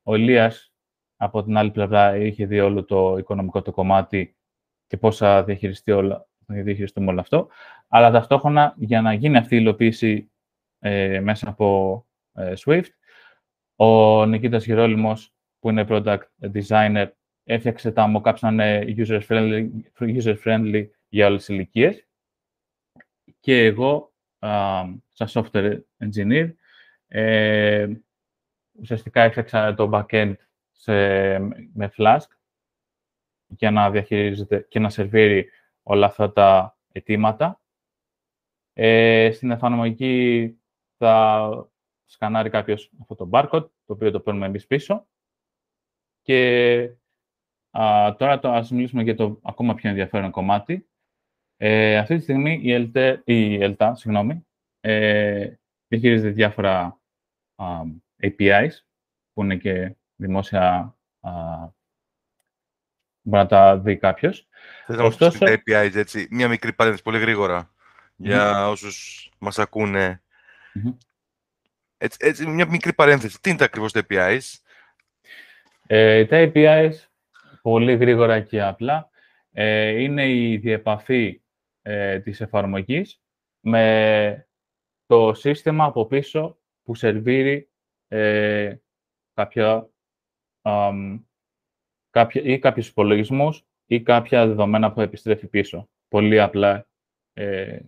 ο 0.03 0.15
Λίας, 0.15 0.73
από 1.15 1.43
την 1.43 1.57
άλλη 1.57 1.71
πλευρά, 1.71 2.15
είχε 2.15 2.45
δει 2.45 2.59
όλο 2.59 2.85
το 2.85 3.17
οικονομικό 3.17 3.61
το 3.61 3.71
κομμάτι 3.71 4.35
και 4.87 4.97
πώς 4.97 5.17
θα 5.17 5.43
διαχειριστεί 5.43 5.91
όλα, 5.91 6.27
διαχειριστούμε 6.45 7.11
όλο 7.11 7.19
αυτό. 7.19 7.49
Αλλά 7.87 8.11
ταυτόχρονα, 8.11 8.73
για 8.77 9.01
να 9.01 9.13
γίνει 9.13 9.37
αυτή 9.37 9.55
η 9.55 9.59
υλοποίηση 9.61 10.31
μέσα 11.21 11.49
από 11.49 12.05
Swift, 12.65 12.89
ο 13.83 14.25
Νικήτας 14.25 14.65
Γερόλυμος, 14.65 15.33
που 15.59 15.69
είναι 15.69 15.85
product 15.89 16.21
designer, 16.53 17.07
έφτιαξε 17.43 17.91
τα 17.91 18.11
mockups 18.15 18.39
να 18.39 18.49
είναι 18.49 18.95
user-friendly, 18.97 19.69
user-friendly 19.99 20.87
για 21.09 21.27
όλες 21.27 21.45
τις 21.45 21.55
ηλικίες. 21.55 22.07
Και 23.39 23.63
εγώ, 23.65 24.13
α, 24.39 24.81
σαν 25.11 25.27
software 25.27 25.79
engineer, 25.97 26.53
ε, 27.07 27.87
ουσιαστικά 28.79 29.21
έφτιαξα 29.21 29.73
το 29.73 29.89
backend 29.93 30.33
σε, 30.71 30.93
με 31.39 31.91
Flask 31.97 32.27
για 33.47 33.71
να 33.71 33.91
διαχειρίζεται 33.91 34.65
και 34.69 34.79
να 34.79 34.89
σερβίρει 34.89 35.49
όλα 35.83 36.05
αυτά 36.05 36.33
τα 36.33 36.77
αιτήματα. 36.91 37.61
Ε, 38.73 39.31
στην 39.31 39.51
εφαρμογή 39.51 40.55
θα 40.97 41.70
σκανάρει 42.11 42.49
κάποιος 42.49 42.91
αυτό 43.01 43.15
το 43.15 43.29
barcode, 43.31 43.69
το 43.85 43.93
οποίο 43.93 44.11
το 44.11 44.19
παίρνουμε 44.19 44.45
εμείς 44.45 44.67
πίσω. 44.67 45.07
Και 46.21 46.79
α, 47.71 48.15
τώρα 48.17 48.39
το, 48.39 48.51
ας 48.51 48.71
μιλήσουμε 48.71 49.03
για 49.03 49.15
το 49.15 49.39
ακόμα 49.43 49.75
πιο 49.75 49.89
ενδιαφέρον 49.89 50.31
κομμάτι, 50.31 50.89
ε, 51.57 51.97
αυτή 51.97 52.15
τη 52.15 52.21
στιγμή 52.21 52.59
η, 52.63 52.71
ΕΛΤΕ, 52.71 53.21
η 53.25 53.63
ΕΛΤΑ 53.63 53.95
συγγνώμη, 53.95 54.47
ε, 54.79 55.53
διαχειρίζεται 55.87 56.29
διάφορα 56.29 56.99
APIs 58.21 58.71
που 59.33 59.43
είναι 59.43 59.55
και 59.55 59.95
δημόσια 60.15 60.95
μπορεί 63.21 63.43
να 63.43 63.45
τα 63.45 63.79
δει 63.79 63.97
κάποιος. 63.97 64.47
Θες 64.85 64.97
να 64.97 65.03
Ωστόσο... 65.03 65.45
τα 65.45 65.61
APIs, 65.65 65.91
έτσι, 65.95 66.27
μια 66.31 66.47
μικρή 66.47 66.73
παρένθεση, 66.73 67.03
πολύ 67.03 67.19
γρήγορα, 67.19 67.73
για 68.15 68.69
όσους 68.69 69.29
μας 69.39 69.59
ακούνε. 69.59 70.21
Έτσι, 72.03 72.17
έτσι, 72.21 72.47
μια 72.47 72.67
μικρή 72.69 72.93
παρένθεση. 72.93 73.41
Τι 73.41 73.49
είναι 73.49 73.59
τα 73.59 73.65
ακριβώς 73.65 73.91
τα 73.91 74.05
APIs? 74.09 74.39
Ε, 75.87 76.25
τα 76.25 76.51
APIs, 76.53 76.91
πολύ 77.61 77.95
γρήγορα 77.95 78.39
και 78.39 78.61
απλά, 78.61 79.09
ε, 79.51 79.87
είναι 79.87 80.29
η 80.29 80.57
διεπαφή 80.57 81.41
ε, 81.81 82.19
της 82.19 82.41
εφαρμογής 82.41 83.21
με 83.59 84.47
το 85.05 85.33
σύστημα 85.33 85.85
από 85.85 86.05
πίσω 86.05 86.57
που 86.83 86.95
σερβίρει 86.95 87.69
ε, 88.07 88.75
κάποια, 89.33 89.89
κάποια, 92.09 92.41
ή 92.41 92.59
κάποιους 92.59 92.87
υπολογισμούς 92.87 93.65
ή 93.85 94.01
κάποια 94.01 94.47
δεδομένα 94.47 94.91
που 94.91 95.01
επιστρέφει 95.01 95.47
πίσω. 95.47 95.89
Πολύ 96.07 96.41
απλά 96.41 96.87
ε, 97.33 97.79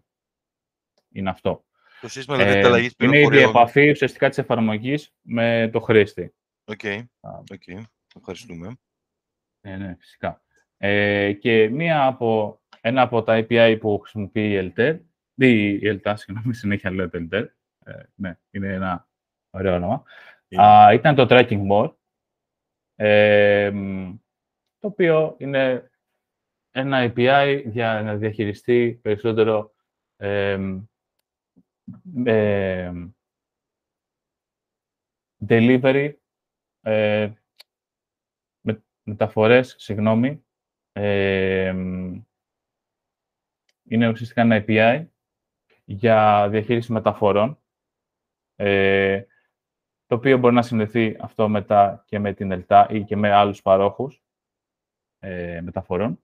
είναι 1.12 1.29
αυτό. 1.29 1.65
Το 2.03 2.10
σύστημα 2.10 2.38
δηλαδή, 2.38 2.86
ε, 2.86 3.05
Είναι 3.05 3.19
η 3.19 3.27
διεπαφή 3.27 3.89
ουσιαστικά 3.89 4.29
της 4.29 4.38
εφαρμογής 4.38 5.13
με 5.22 5.69
το 5.74 5.79
χρήστη. 5.79 6.33
OK, 6.65 6.79
okay. 6.83 7.03
okay. 7.51 7.83
ευχαριστούμε. 8.15 8.77
Ναι, 9.67 9.77
ναι, 9.77 9.95
φυσικά. 10.00 10.41
Ε, 10.77 11.33
και 11.33 11.69
μία 11.69 12.05
από, 12.05 12.62
ένα 12.81 13.01
από 13.01 13.24
τα 13.24 13.45
API 13.50 13.77
που 13.79 14.00
χρησιμοποιεί 14.00 14.51
η 14.51 14.74
LTER, 14.75 15.00
ή 15.36 15.74
η 15.74 15.81
ELTA, 15.83 16.13
συγγνώμη, 16.15 16.53
συνέχεια 16.63 16.91
λέω 16.91 17.10
το 17.10 17.27
LTER, 17.31 17.45
ε, 17.86 18.03
ναι, 18.15 18.38
είναι 18.51 18.74
ένα 18.74 19.07
ωραίο 19.50 19.75
όνομα, 19.75 20.03
α, 20.55 20.93
ήταν 20.93 21.15
το 21.15 21.27
Tracking 21.29 21.67
More, 21.72 21.93
ε, 22.95 23.72
το 24.79 24.88
οποίο 24.88 25.36
είναι 25.38 25.91
ένα 26.72 27.13
API 27.15 27.63
για 27.65 28.01
να 28.01 28.15
διαχειριστεί 28.15 29.00
περισσότερο 29.01 29.74
ε, 32.25 32.91
delivery, 35.47 36.13
ε, 36.81 37.31
με, 38.61 38.83
μεταφορές, 39.03 39.75
συγγνώμη, 39.77 40.45
είναι 43.83 44.07
ουσιαστικά 44.07 44.41
ένα 44.41 44.63
API 44.67 45.07
για 45.85 46.47
διαχείριση 46.49 46.91
μεταφορών, 46.91 47.61
ε, 48.55 49.23
το 50.05 50.15
οποίο 50.15 50.37
μπορεί 50.37 50.55
να 50.55 50.61
συνδεθεί 50.61 51.17
αυτό 51.19 51.49
μετά 51.49 52.03
και 52.07 52.19
με 52.19 52.33
την 52.33 52.51
ΕΛΤΑ 52.51 52.87
ή 52.89 53.03
και 53.03 53.15
με 53.15 53.31
άλλους 53.31 53.61
παρόχους 53.61 54.23
ε, 55.19 55.61
μεταφορών. 55.61 56.23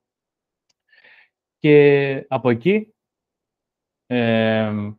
Και 1.58 2.26
από 2.30 2.50
εκεί 2.50 2.94
ε, 4.06 4.92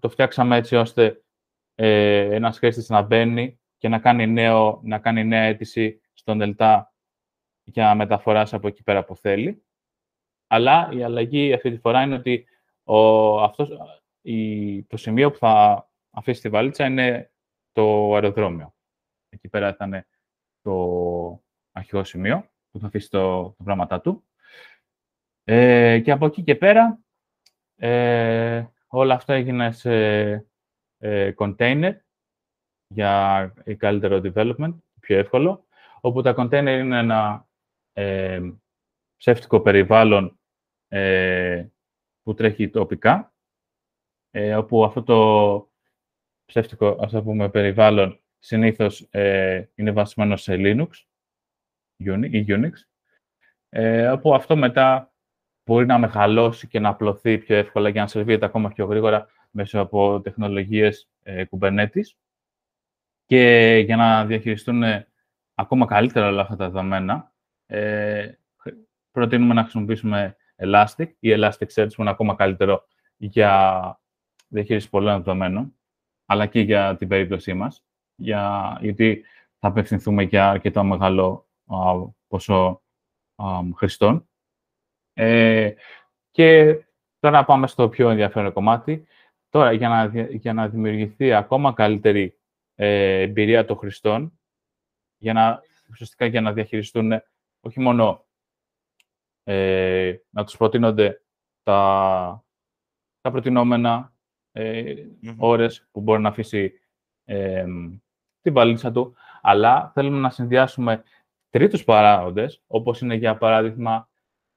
το 0.00 0.08
φτιάξαμε 0.08 0.56
έτσι 0.56 0.76
ώστε 0.76 1.24
ε, 1.74 2.34
ένας 2.34 2.58
χρήστης 2.58 2.88
να 2.88 3.02
μπαίνει 3.02 3.60
και 3.78 3.88
να 3.88 3.98
κάνει, 3.98 4.26
νέο, 4.26 4.80
να 4.84 4.98
κάνει 4.98 5.24
νέα 5.24 5.42
αίτηση 5.42 6.00
στον 6.12 6.40
ΕΛΤΑ 6.40 6.94
για 7.64 7.94
μεταφοράς 7.94 8.54
από 8.54 8.68
εκεί 8.68 8.82
πέρα 8.82 9.04
που 9.04 9.16
θέλει. 9.16 9.64
Αλλά 10.46 10.90
η 10.92 11.02
αλλαγή 11.02 11.52
αυτή 11.52 11.70
τη 11.70 11.78
φορά 11.78 12.02
είναι 12.02 12.14
ότι 12.14 12.46
ο, 12.84 13.40
αυτός, 13.42 13.68
η, 14.20 14.82
το 14.82 14.96
σημείο 14.96 15.30
που 15.30 15.38
θα 15.38 15.88
αφήσει 16.10 16.40
τη 16.40 16.48
βαλίτσα 16.48 16.86
είναι 16.86 17.32
το 17.72 18.14
αεροδρόμιο. 18.14 18.74
Εκεί 19.28 19.48
πέρα 19.48 19.74
θα 19.74 19.84
είναι 19.84 20.06
το 20.62 21.42
αρχικό 21.72 22.04
σημείο 22.04 22.50
που 22.70 22.78
θα 22.78 22.86
αφήσει 22.86 23.10
το, 23.10 23.54
τα 23.58 23.64
πράγματα 23.64 24.00
του. 24.00 24.24
Ε, 25.44 26.00
και 26.00 26.10
από 26.10 26.26
εκεί 26.26 26.42
και 26.42 26.56
πέρα 26.56 27.00
ε, 27.76 28.66
όλα 28.94 29.14
αυτά 29.14 29.34
έγινε 29.34 29.72
σε 29.72 29.92
ε, 30.98 31.32
container 31.36 31.96
για 32.86 33.54
καλύτερο 33.76 34.20
development, 34.24 34.74
πιο 35.00 35.18
εύκολο, 35.18 35.66
όπου 36.00 36.22
τα 36.22 36.34
container 36.36 36.78
είναι 36.80 36.98
ένα 36.98 37.48
ε, 37.92 38.40
ψεύτικο 39.16 39.60
περιβάλλον 39.60 40.38
ε, 40.88 41.66
που 42.22 42.34
τρέχει 42.34 42.70
τοπικά, 42.70 43.34
ε, 44.30 44.56
όπου 44.56 44.84
αυτό 44.84 45.02
το 45.02 45.70
ψεύτικο, 46.44 46.98
ας 47.00 47.12
το 47.12 47.22
πούμε, 47.22 47.50
περιβάλλον 47.50 48.20
συνήθως 48.38 49.00
ε, 49.10 49.70
είναι 49.74 49.90
βασισμένο 49.90 50.36
σε 50.36 50.54
Linux 50.56 50.90
ή 51.96 52.44
Unix, 52.48 52.72
ε, 53.68 54.08
όπου 54.08 54.34
αυτό 54.34 54.56
μετά 54.56 55.11
μπορεί 55.64 55.86
να 55.86 55.98
μεγαλώσει 55.98 56.68
και 56.68 56.80
να 56.80 56.88
απλωθεί 56.88 57.38
πιο 57.38 57.56
εύκολα 57.56 57.88
για 57.88 58.00
να 58.00 58.06
σερβίρεται 58.06 58.44
ακόμα 58.44 58.68
πιο 58.68 58.86
γρήγορα 58.86 59.26
μέσω 59.50 59.80
από 59.80 60.20
τεχνολογίες 60.20 61.08
ε, 61.22 61.44
Kubernetes. 61.50 62.06
Και 63.26 63.82
για 63.84 63.96
να 63.96 64.24
διαχειριστούν 64.24 64.82
ακόμα 65.54 65.86
καλύτερα 65.86 66.28
όλα 66.28 66.42
αυτά 66.42 66.56
τα 66.56 66.70
δεδομένα, 66.70 67.32
ε, 67.66 68.32
προτείνουμε 69.10 69.54
να 69.54 69.62
χρησιμοποιήσουμε 69.62 70.36
Elastic 70.56 71.12
ή 71.18 71.34
Elasticsearch 71.36 71.90
που 71.94 72.00
είναι 72.00 72.10
ακόμα 72.10 72.34
καλύτερο 72.34 72.84
για 73.16 74.00
διαχείριση 74.48 74.90
πολλών 74.90 75.16
δεδομένων, 75.16 75.74
αλλά 76.26 76.46
και 76.46 76.60
για 76.60 76.96
την 76.96 77.08
περίπτωσή 77.08 77.54
μας, 77.54 77.84
για, 78.14 78.76
γιατί 78.80 79.24
θα 79.58 79.68
απευθυνθούμε 79.68 80.22
για 80.22 80.50
αρκετό 80.50 80.84
μεγάλο 80.84 81.48
ποσό 82.28 82.82
χρηστών. 83.76 84.26
Ε, 85.14 85.72
και 86.30 86.76
τώρα 87.18 87.44
πάμε 87.44 87.66
στο 87.66 87.88
πιο 87.88 88.10
ενδιαφέρον 88.10 88.52
κομμάτι. 88.52 89.06
Τώρα, 89.48 89.72
για 89.72 89.88
να, 89.88 90.26
για 90.30 90.52
να 90.52 90.68
δημιουργηθεί 90.68 91.32
ακόμα 91.32 91.72
καλύτερη 91.72 92.38
ε, 92.74 93.20
εμπειρία 93.20 93.64
των 93.64 93.76
χρηστών, 93.76 94.38
για 95.18 95.32
να, 95.32 95.62
ουσιαστικά 95.90 96.26
για 96.26 96.40
να 96.40 96.52
διαχειριστούν 96.52 97.12
όχι 97.60 97.80
μόνο 97.80 98.26
ε, 99.44 100.16
να 100.30 100.44
τους 100.44 100.56
προτείνονται 100.56 101.22
τα, 101.62 102.44
τα 103.20 103.30
προτινόμενα 103.30 104.14
ε, 104.52 104.94
ώρες 105.36 105.88
που 105.92 106.00
μπορεί 106.00 106.20
να 106.20 106.28
αφήσει 106.28 106.72
ε, 107.24 107.64
την 108.40 108.52
βαλίτσα 108.52 108.92
του, 108.92 109.14
αλλά 109.42 109.90
θέλουμε 109.94 110.18
να 110.18 110.30
συνδυάσουμε 110.30 111.02
τρίτους 111.50 111.84
παράγοντες, 111.84 112.62
όπως 112.66 113.00
είναι 113.00 113.14
για 113.14 113.36
παράδειγμα 113.36 114.10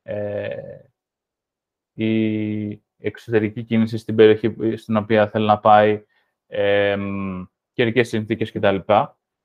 ε, 0.05 0.55
η 1.93 2.83
εξωτερική 2.97 3.63
κίνηση 3.63 3.97
στην 3.97 4.15
περιοχή 4.15 4.75
στην 4.77 4.95
οποία 4.95 5.27
θέλει 5.27 5.45
να 5.45 5.59
πάει, 5.59 6.03
ε, 6.47 6.97
καιρικές 7.73 8.07
συνθήκες 8.07 8.51
κτλ. 8.51 8.77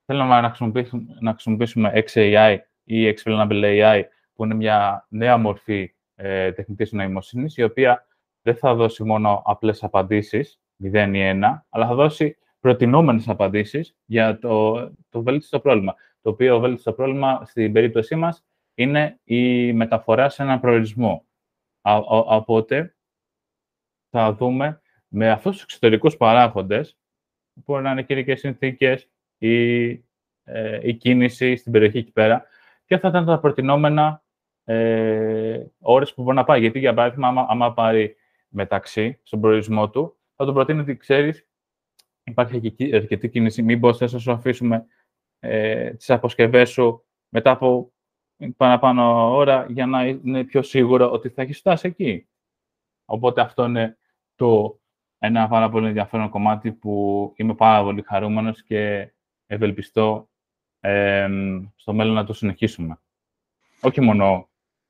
Θέλουμε 0.05 0.41
να 0.41 0.49
χρησιμοποιήσουμε, 0.49 1.17
να 1.21 1.31
χρησιμοποιήσουμε 1.33 1.93
XAI 2.13 2.57
ή 2.85 3.15
Explainable 3.15 3.63
AI 3.65 4.03
που 4.35 4.45
είναι 4.45 4.55
μια 4.55 5.07
νέα 5.09 5.37
μορφή 5.37 5.95
ε, 6.15 6.53
τεχνητής 6.53 6.93
νοημοσύνης, 6.93 7.57
η 7.57 7.63
οποία 7.63 8.07
δεν 8.43 8.57
θα 8.57 8.75
δώσει 8.75 9.05
μόνο 9.05 9.43
απλές 9.45 9.83
απαντήσεις, 9.85 10.61
0 10.83 10.87
ή 11.13 11.41
1, 11.43 11.63
αλλά 11.69 11.87
θα 11.87 11.95
δώσει 11.95 12.37
προτινόμενες 12.61 13.29
απαντήσεις 13.29 13.97
για 14.05 14.39
το, 14.39 14.75
το 15.09 15.23
βέλτιστο 15.23 15.61
πρόβλημα. 15.61 15.95
Το 16.23 16.31
οποίο 16.31 16.59
βέλτιστο 16.59 16.93
πρόβλημα 16.93 17.43
στην 17.45 17.73
περίπτωσή 17.73 18.17
μας 18.17 18.45
είναι 18.83 19.21
η 19.25 19.73
μεταφορά 19.73 20.29
σε 20.29 20.43
έναν 20.43 20.61
προορισμό. 20.61 21.25
οπότε 22.27 22.97
θα 24.11 24.35
δούμε 24.35 24.81
με 25.09 25.31
αυτούς 25.31 25.53
τους 25.53 25.63
εξωτερικούς 25.63 26.17
παράγοντες, 26.17 26.99
που 27.55 27.63
μπορεί 27.67 27.83
να 27.83 27.91
είναι 27.91 28.03
καιρικές 28.03 28.41
συνθήκες 28.41 29.11
ή 29.39 29.91
ε, 30.45 30.81
η 30.83 30.95
κίνηση 30.95 31.57
στην 31.57 31.73
περιοχή 31.73 31.99
εκεί 31.99 32.13
πέρα, 32.13 32.45
ποια 32.85 32.99
θα 32.99 33.09
ήταν 33.09 33.27
τα 33.27 33.41
προτινόμενα 33.41 34.25
ε, 34.65 35.65
ώρες 35.79 36.15
που 36.15 36.23
μπορεί 36.23 36.37
να 36.37 36.45
πάει. 36.45 36.61
Γιατί, 36.61 36.79
για 36.79 36.95
παράδειγμα, 36.95 37.29
άμα, 37.29 37.47
άμα 37.49 37.73
πάρει 37.73 38.17
μεταξύ 38.49 39.21
στον 39.23 39.41
προορισμό 39.41 39.91
του, 39.91 40.17
θα 40.37 40.45
τον 40.45 40.55
προτείνει 40.55 40.81
ότι 40.81 40.97
ξέρεις, 40.97 41.47
υπάρχει 42.25 42.77
αρκετή 42.95 43.29
κίνηση, 43.29 43.63
μήπως 43.63 43.99
θες 43.99 44.13
να 44.13 44.19
σου 44.19 44.33
αφήσουμε 44.33 44.87
ε, 45.39 45.91
τις 45.91 46.11
αποσκευές 46.11 46.71
σου 46.71 47.05
μετά 47.29 47.51
από 47.51 47.93
παραπάνω 48.57 49.35
ώρα 49.35 49.67
για 49.69 49.87
να 49.87 50.07
είναι 50.07 50.45
πιο 50.45 50.63
σίγουρο 50.63 51.11
ότι 51.11 51.29
θα 51.29 51.43
έχεις 51.43 51.59
φτάσει 51.59 51.87
εκεί. 51.87 52.29
Οπότε 53.05 53.41
αυτό 53.41 53.65
είναι 53.65 53.99
το 54.35 54.81
ένα 55.19 55.49
πάρα 55.49 55.71
πολύ 55.71 55.87
ενδιαφέρον 55.87 56.29
κομμάτι 56.29 56.73
που 56.73 57.33
είμαι 57.37 57.55
πάρα 57.55 57.83
πολύ 57.83 58.03
χαρούμενος 58.03 58.63
και 58.63 59.13
ευελπιστώ 59.47 60.29
ε, 60.81 61.29
στο 61.75 61.93
μέλλον 61.93 62.15
να 62.15 62.25
το 62.25 62.33
συνεχίσουμε. 62.33 63.01
Όχι 63.81 64.01
μόνο 64.01 64.49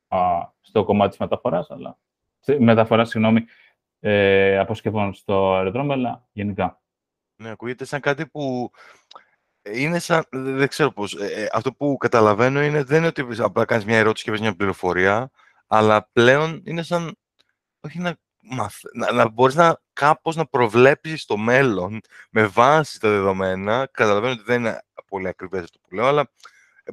α, 0.08 0.18
στο 0.60 0.84
κομμάτι 0.84 1.10
της 1.10 1.18
μεταφοράς, 1.18 1.70
αλλά 1.70 1.98
μεταφοράς, 2.58 3.08
συγγνώμη, 3.08 3.44
ε, 4.00 4.58
αποσκευών 4.58 5.14
στο 5.14 5.54
αεροδρόμιο, 5.54 5.92
αλλά 5.92 6.28
γενικά. 6.32 6.82
Ναι, 7.36 7.50
ακούγεται 7.50 7.84
σαν 7.84 8.00
κάτι 8.00 8.26
που 8.26 8.70
είναι 9.62 9.99
σαν, 9.99 10.25
δεν 10.31 10.68
ξέρω 10.68 10.92
πώς, 10.92 11.14
ε, 11.14 11.27
ε, 11.27 11.49
αυτό 11.53 11.73
που 11.73 11.96
καταλαβαίνω 11.96 12.62
είναι, 12.62 12.83
δεν 12.83 12.99
είναι 12.99 13.07
ότι 13.07 13.27
απλά 13.38 13.64
κάνεις 13.64 13.85
μια 13.85 13.99
ερώτηση 13.99 14.25
και 14.25 14.31
βρεις 14.31 14.42
μια 14.42 14.57
πληροφορία, 14.57 15.31
αλλά 15.66 16.09
πλέον 16.12 16.62
είναι 16.64 16.83
σαν, 16.83 17.16
όχι 17.81 17.99
να, 17.99 18.16
να, 18.92 19.12
να 19.12 19.29
μπορείς 19.29 19.55
να 19.55 19.81
κάπως 19.92 20.37
να 20.37 20.46
προβλέψεις 20.46 21.25
το 21.25 21.37
μέλλον 21.37 22.01
με 22.31 22.46
βάση 22.46 23.01
τα 23.01 23.09
δεδομένα. 23.09 23.88
Καταλαβαίνω 23.92 24.33
ότι 24.33 24.42
δεν 24.42 24.61
είναι 24.61 24.83
πολύ 25.07 25.29
ακριβές 25.29 25.62
αυτό 25.62 25.79
που 25.79 25.94
λέω, 25.94 26.07
αλλά 26.07 26.31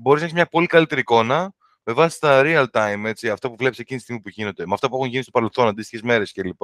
μπορείς 0.02 0.20
να 0.20 0.26
έχεις 0.26 0.38
μια 0.38 0.48
πολύ 0.48 0.68
καλύτερη 0.68 1.02
εικόνα 1.02 1.54
με 1.84 1.94
βάση 1.94 2.20
τα 2.20 2.42
real 2.46 2.66
time, 2.72 3.04
έτσι, 3.06 3.30
αυτά 3.30 3.50
που 3.50 3.56
βλέπεις 3.56 3.80
εκείνη 3.80 3.98
τη 3.98 4.04
στιγμή 4.04 4.22
που 4.22 4.30
γίνονται, 4.30 4.66
με 4.66 4.74
αυτά 4.74 4.90
που 4.90 4.96
έχουν 4.96 5.08
γίνει 5.08 5.22
στο 5.22 5.32
παρελθόν, 5.32 5.68
αντίστοιχες 5.68 6.02
μέρες 6.06 6.32
κλπ., 6.32 6.62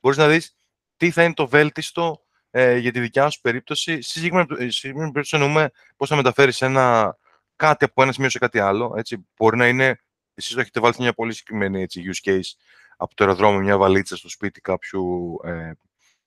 μπορείς 0.00 0.18
να 0.18 0.28
δεις 0.28 0.54
τι 0.96 1.10
θα 1.10 1.24
είναι 1.24 1.34
το 1.34 1.48
βέλτιστο 1.48 2.22
ε, 2.50 2.76
για 2.76 2.92
τη 2.92 3.00
δικιά 3.00 3.30
σου 3.30 3.40
περίπτωση. 3.40 4.00
Στη 4.02 4.18
συγκεκριμένη 4.18 4.46
περίπτωση 4.92 5.36
εννοούμε 5.36 5.70
πώς 5.96 6.08
θα 6.08 6.16
μεταφέρεις 6.16 6.62
ένα, 6.62 7.16
κάτι 7.56 7.84
από 7.84 8.02
ένα 8.02 8.12
σημείο 8.12 8.30
σε 8.30 8.38
κάτι 8.38 8.58
άλλο. 8.58 8.94
Έτσι. 8.96 9.26
Μπορεί 9.36 9.56
να 9.56 9.68
είναι, 9.68 10.00
εσείς 10.34 10.54
το 10.54 10.60
έχετε 10.60 10.80
βάλει 10.80 10.94
μια 10.98 11.12
πολύ 11.12 11.32
συγκεκριμένη 11.32 11.82
έτσι, 11.82 12.02
use 12.06 12.28
case 12.28 12.50
από 12.96 13.14
το 13.14 13.24
αεροδρόμιο, 13.24 13.60
μια 13.60 13.78
βαλίτσα 13.78 14.16
στο 14.16 14.28
σπίτι 14.28 14.60
κάποιου 14.60 15.36
ε, 15.44 15.72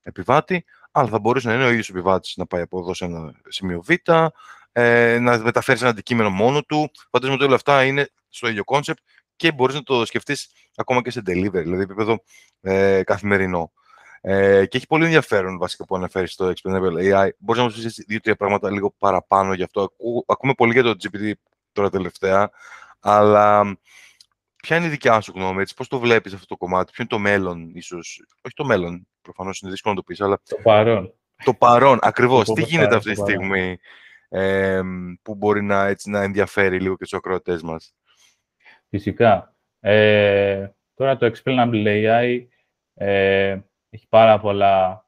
επιβάτη, 0.01 0.65
αλλά 0.91 1.07
θα 1.07 1.19
μπορούσε 1.19 1.47
να 1.47 1.53
είναι 1.53 1.65
ο 1.65 1.69
ίδιος 1.69 1.89
επιβάτης 1.89 2.35
να 2.37 2.45
πάει 2.45 2.61
από 2.61 2.79
εδώ 2.79 2.93
σε 2.93 3.05
ένα 3.05 3.33
σημείο 3.47 3.81
Β, 3.81 3.89
ε, 4.71 5.19
να 5.19 5.37
μεταφέρεις 5.37 5.81
ένα 5.81 5.89
αντικείμενο 5.89 6.29
μόνο 6.29 6.63
του. 6.63 6.91
Φαντάζομαι 7.09 7.37
ότι 7.37 7.45
όλα 7.45 7.55
αυτά 7.55 7.83
είναι 7.83 8.09
στο 8.29 8.47
ίδιο 8.47 8.63
concept 8.65 9.01
και 9.35 9.51
μπορείς 9.51 9.75
να 9.75 9.83
το 9.83 10.05
σκεφτείς 10.05 10.51
ακόμα 10.75 11.01
και 11.01 11.11
σε 11.11 11.19
delivery, 11.25 11.51
δηλαδή 11.51 11.81
επίπεδο 11.81 12.23
ε, 12.61 13.03
καθημερινό. 13.03 13.71
Ε, 14.21 14.65
και 14.65 14.77
έχει 14.77 14.87
πολύ 14.87 15.03
ενδιαφέρον 15.05 15.57
βασικά 15.57 15.85
που 15.85 15.95
αναφέρεις 15.95 16.31
στο 16.31 16.53
Explainable 16.55 16.95
AI. 16.97 17.29
Μπορείς 17.37 17.61
να 17.61 17.63
μας 17.63 17.73
πεις 17.73 18.03
δύο-τρία 18.07 18.35
πράγματα 18.35 18.71
λίγο 18.71 18.91
παραπάνω 18.97 19.53
γι' 19.53 19.63
αυτό. 19.63 19.81
Ακού, 19.81 20.25
ακούμε 20.27 20.53
πολύ 20.53 20.73
για 20.73 20.83
το 20.83 20.95
GPT 20.99 21.31
τώρα 21.71 21.89
τελευταία, 21.89 22.49
αλλά 22.99 23.77
ποια 24.55 24.77
είναι 24.77 24.85
η 24.85 24.89
δικιά 24.89 25.21
σου 25.21 25.31
γνώμη, 25.35 25.61
έτσι, 25.61 25.73
πώς 25.73 25.87
το 25.87 25.99
βλέπεις 25.99 26.33
αυτό 26.33 26.45
το 26.45 26.57
κομμάτι, 26.57 26.91
ποιο 26.91 27.03
είναι 27.03 27.09
το 27.09 27.19
μέλλον 27.19 27.71
ίσως, 27.73 28.23
όχι 28.41 28.53
το 28.55 28.65
μέλλον, 28.65 29.07
προφανώς 29.21 29.61
είναι 29.61 29.71
δύσκολο 29.71 29.93
να 29.93 29.99
το 29.99 30.05
πεις, 30.05 30.21
αλλά... 30.21 30.41
Το 30.49 30.57
παρόν. 30.63 31.13
Το 31.43 31.53
παρόν, 31.53 31.99
ακριβώς. 32.01 32.53
Τι 32.53 32.63
γίνεται 32.63 32.95
αυτή 32.95 33.09
τη 33.09 33.19
στιγμή 33.19 33.79
ε, 34.29 34.81
που 35.21 35.35
μπορεί 35.35 35.63
να, 35.63 35.87
έτσι, 35.87 36.09
να 36.09 36.21
ενδιαφέρει 36.21 36.79
λίγο 36.79 36.95
και 36.95 37.03
τους 37.03 37.13
ακροατές 37.13 37.61
μας; 37.61 37.95
Φυσικά. 38.89 39.55
Ε, 39.79 40.67
τώρα 40.93 41.17
το 41.17 41.31
Explainable 41.33 41.85
AI 41.87 42.45
ε, 42.93 43.59
έχει 43.91 44.07
πάρα 44.07 44.39
πολλά 44.39 45.05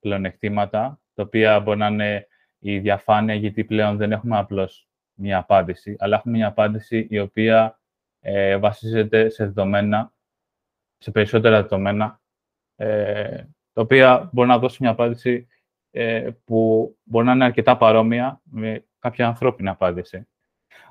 πλεονεκτήματα, 0.00 1.00
τα 1.14 1.22
οποία 1.22 1.60
μπορεί 1.60 1.78
να 1.78 1.86
είναι 1.86 2.26
η 2.58 2.78
διαφάνεια, 2.78 3.34
γιατί 3.34 3.64
πλέον 3.64 3.96
δεν 3.96 4.12
έχουμε 4.12 4.38
απλώς 4.38 4.88
μία 5.14 5.38
απάντηση, 5.38 5.96
αλλά 5.98 6.16
έχουμε 6.16 6.36
μία 6.36 6.46
απάντηση 6.46 7.06
η 7.10 7.18
οποία 7.18 7.80
ε, 8.20 8.56
βασίζεται 8.56 9.28
σε 9.28 9.44
δεδομένα, 9.44 10.12
σε 10.98 11.10
περισσότερα 11.10 11.60
δεδομένα, 11.62 12.20
ε, 12.76 13.44
τα 13.72 13.82
οποία 13.82 14.30
μπορεί 14.32 14.48
να 14.48 14.58
δώσει 14.58 14.76
μια 14.80 14.90
απάντηση 14.90 15.46
ε, 15.90 16.30
που 16.44 16.90
μπορεί 17.02 17.26
να 17.26 17.32
είναι 17.32 17.44
αρκετά 17.44 17.76
παρόμοια 17.76 18.40
με 18.44 18.84
κάποια 18.98 19.26
ανθρώπινη 19.26 19.68
απάντηση. 19.68 20.28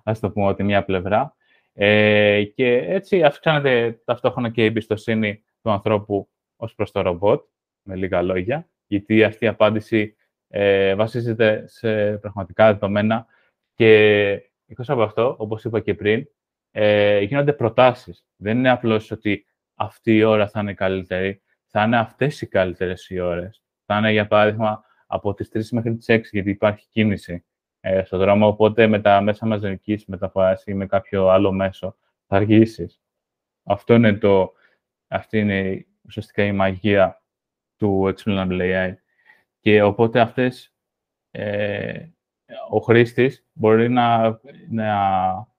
Ας 0.04 0.20
το 0.20 0.32
πούμε 0.32 0.46
ότι 0.46 0.64
μια 0.64 0.86
πλευρά. 0.86 1.36
Ε, 1.74 2.44
και 2.44 2.76
έτσι 2.76 3.24
αυξάνεται 3.24 4.02
ταυτόχρονα 4.06 4.50
και 4.50 4.62
η 4.62 4.66
εμπιστοσύνη 4.66 5.44
του 5.62 5.72
ανθρώπου 5.72 6.30
ως 6.60 6.76
προς 6.76 6.92
το 6.92 7.02
ρομπότ, 7.02 7.44
με 7.82 7.96
λίγα 7.96 8.22
λόγια, 8.22 8.70
γιατί 8.88 9.24
αυτή 9.24 9.46
η 9.46 9.48
απάντηση 9.48 10.16
ε, 10.48 10.96
βασίζεται 10.96 11.64
σε 11.68 12.18
πραγματικά 12.18 12.74
δεδομένα 12.74 13.26
και 13.74 14.30
εκτός 14.66 14.90
από 14.90 15.02
αυτό, 15.02 15.36
όπως 15.38 15.64
είπα 15.64 15.80
και 15.80 15.94
πριν, 15.94 16.28
ε, 16.72 17.20
γίνονται 17.20 17.54
προτάσεις. 17.54 18.26
Δεν 18.36 18.58
είναι 18.58 18.70
απλώς 18.70 19.12
ότι 19.12 19.46
αυτή 19.76 20.16
η 20.16 20.24
ώρα 20.24 20.48
θα 20.48 20.60
είναι 20.60 20.74
καλύτερη, 20.74 21.42
θα 21.66 21.84
είναι 21.84 21.98
αυτές 21.98 22.42
οι 22.42 22.48
καλύτερες 22.48 23.10
οι 23.10 23.20
ώρες. 23.20 23.64
Θα 23.86 23.98
είναι, 23.98 24.12
για 24.12 24.28
παράδειγμα, 24.28 24.84
από 25.08 25.34
τις 25.34 25.50
3 25.50 25.72
μέχρι 25.72 25.96
τις 25.96 26.06
6, 26.10 26.22
γιατί 26.32 26.50
υπάρχει 26.50 26.88
κίνηση 26.90 27.46
ε, 27.80 28.04
στον 28.04 28.20
δρόμο, 28.20 28.48
οπότε 28.48 28.88
με 28.88 29.02
τα 29.02 29.22
μέσα 29.22 29.46
μαζικής 29.46 30.06
μεταφοράς 30.06 30.64
ή 30.66 30.74
με 30.74 30.86
κάποιο 30.86 31.28
άλλο 31.30 31.52
μέσο 31.52 31.98
θα 32.28 32.36
αργήσεις. 32.36 33.02
Αυτό 33.64 33.94
είναι 33.94 34.14
το, 34.14 34.54
αυτή 35.08 35.40
είναι 35.40 35.86
ουσιαστικά 36.10 36.44
η 36.44 36.52
μαγεία 36.52 37.22
του 37.78 38.14
Explainable 38.16 38.62
AI. 38.62 38.94
Και 39.60 39.82
οπότε 39.82 40.20
αυτές, 40.20 40.74
ε, 41.32 42.06
ο 42.70 42.80
χρήστης 42.80 43.46
μπορεί 43.54 43.90
να, 43.90 44.40
να 44.70 44.94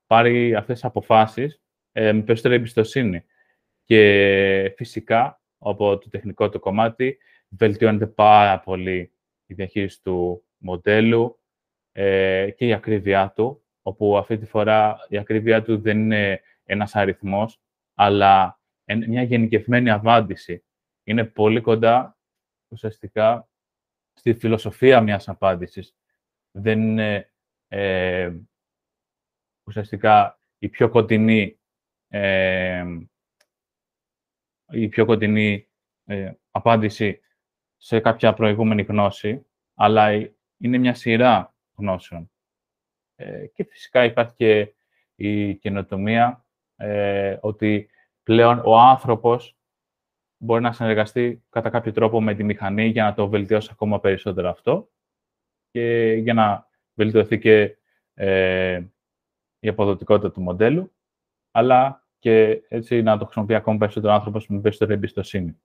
πάρει 0.06 0.54
αυτές 0.54 0.74
τις 0.74 0.84
αποφάσεις 0.84 1.62
ε, 1.92 2.12
με 2.12 2.22
περισσότερη 2.22 2.54
εμπιστοσύνη. 2.54 3.24
Και 3.84 4.74
φυσικά, 4.76 5.40
από 5.58 5.98
το 5.98 6.08
τεχνικό 6.08 6.48
το 6.48 6.58
κομμάτι, 6.58 7.18
βελτιώνεται 7.48 8.06
πάρα 8.06 8.60
πολύ 8.60 9.12
η 9.46 9.54
διαχείριση 9.54 10.02
του 10.02 10.44
μοντέλου 10.56 11.40
ε, 11.92 12.50
και 12.50 12.66
η 12.66 12.72
ακρίβειά 12.72 13.32
του, 13.36 13.62
όπου 13.82 14.16
αυτή 14.18 14.38
τη 14.38 14.46
φορά 14.46 14.96
η 15.08 15.18
ακρίβειά 15.18 15.62
του 15.62 15.80
δεν 15.80 15.98
είναι 15.98 16.40
ένας 16.64 16.94
αριθμός, 16.94 17.60
αλλά 17.94 18.60
μια 18.96 19.22
γενικευμένη 19.22 19.90
απάντηση. 19.90 20.64
Είναι 21.05 21.24
πολύ 21.24 21.61
κοντά, 21.61 22.18
ουσιαστικά, 22.68 23.48
στη 24.12 24.35
φιλοσοφία 24.35 25.00
μιας 25.00 25.29
απάντησης. 25.29 25.96
Δεν 26.50 26.81
είναι 26.81 27.33
ε, 27.68 28.33
ουσιαστικά 29.66 30.40
η 30.59 30.68
πιο 30.68 30.88
κοντινή, 30.88 31.61
ε, 32.09 32.85
η 34.72 34.88
πιο 34.88 35.05
κοντινή 35.05 35.68
ε, 36.05 36.33
απάντηση 36.50 37.20
σε 37.76 38.00
κάποια 38.00 38.35
προηγούμενη 38.35 38.83
γνώση, 38.83 39.46
αλλά 39.74 40.12
είναι 40.57 40.79
μια 40.79 40.94
σειρά 40.94 41.55
γνώσεων. 41.76 42.31
Ε, 43.14 43.46
και 43.46 43.64
φυσικά 43.64 44.05
υπάρχει 44.05 44.35
και 44.35 44.74
η 45.14 45.55
καινοτομία 45.55 46.44
ε, 46.76 47.38
ότι 47.40 47.90
πλέον 48.30 48.60
ο 48.64 48.78
άνθρωπος 48.78 49.56
μπορεί 50.36 50.62
να 50.62 50.72
συνεργαστεί 50.72 51.44
κατά 51.50 51.70
κάποιο 51.70 51.92
τρόπο 51.92 52.22
με 52.22 52.34
τη 52.34 52.44
μηχανή 52.44 52.86
για 52.86 53.04
να 53.04 53.14
το 53.14 53.28
βελτιώσει 53.28 53.68
ακόμα 53.72 54.00
περισσότερο 54.00 54.48
αυτό 54.48 54.90
και 55.70 56.12
για 56.12 56.34
να 56.34 56.68
βελτιωθεί 56.94 57.38
και 57.38 57.76
ε, 58.14 58.82
η 59.60 59.68
αποδοτικότητα 59.68 60.30
του 60.30 60.42
μοντέλου, 60.42 60.92
αλλά 61.50 62.06
και 62.18 62.62
έτσι 62.68 63.02
να 63.02 63.18
το 63.18 63.24
χρησιμοποιεί 63.24 63.54
ακόμα 63.54 63.78
περισσότερο 63.78 64.12
άνθρωπος 64.12 64.48
με 64.48 64.60
περισσότερη 64.60 64.92
εμπιστοσύνη. 64.92 65.60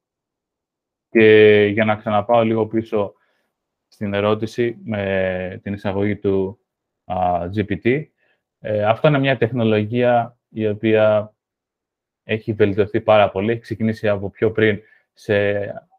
Και 1.09 1.65
για 1.73 1.85
να 1.85 1.95
ξαναπάω 1.95 2.43
λίγο 2.43 2.67
πίσω 2.67 3.13
στην 3.87 4.13
ερώτηση 4.13 4.77
με 4.83 5.59
την 5.63 5.73
εισαγωγή 5.73 6.17
του 6.17 6.59
GPT, 7.55 8.03
ε, 8.59 8.85
αυτό 8.85 9.07
είναι 9.07 9.19
μια 9.19 9.37
τεχνολογία 9.37 10.37
η 10.49 10.67
οποία 10.67 11.34
έχει 12.25 12.53
βελτιωθεί 12.53 13.01
πάρα 13.01 13.29
πολύ. 13.29 13.51
Έχει 13.51 13.61
ξεκινήσει 13.61 14.07
από 14.07 14.29
πιο 14.29 14.51
πριν 14.51 14.79
σε, 15.13 15.53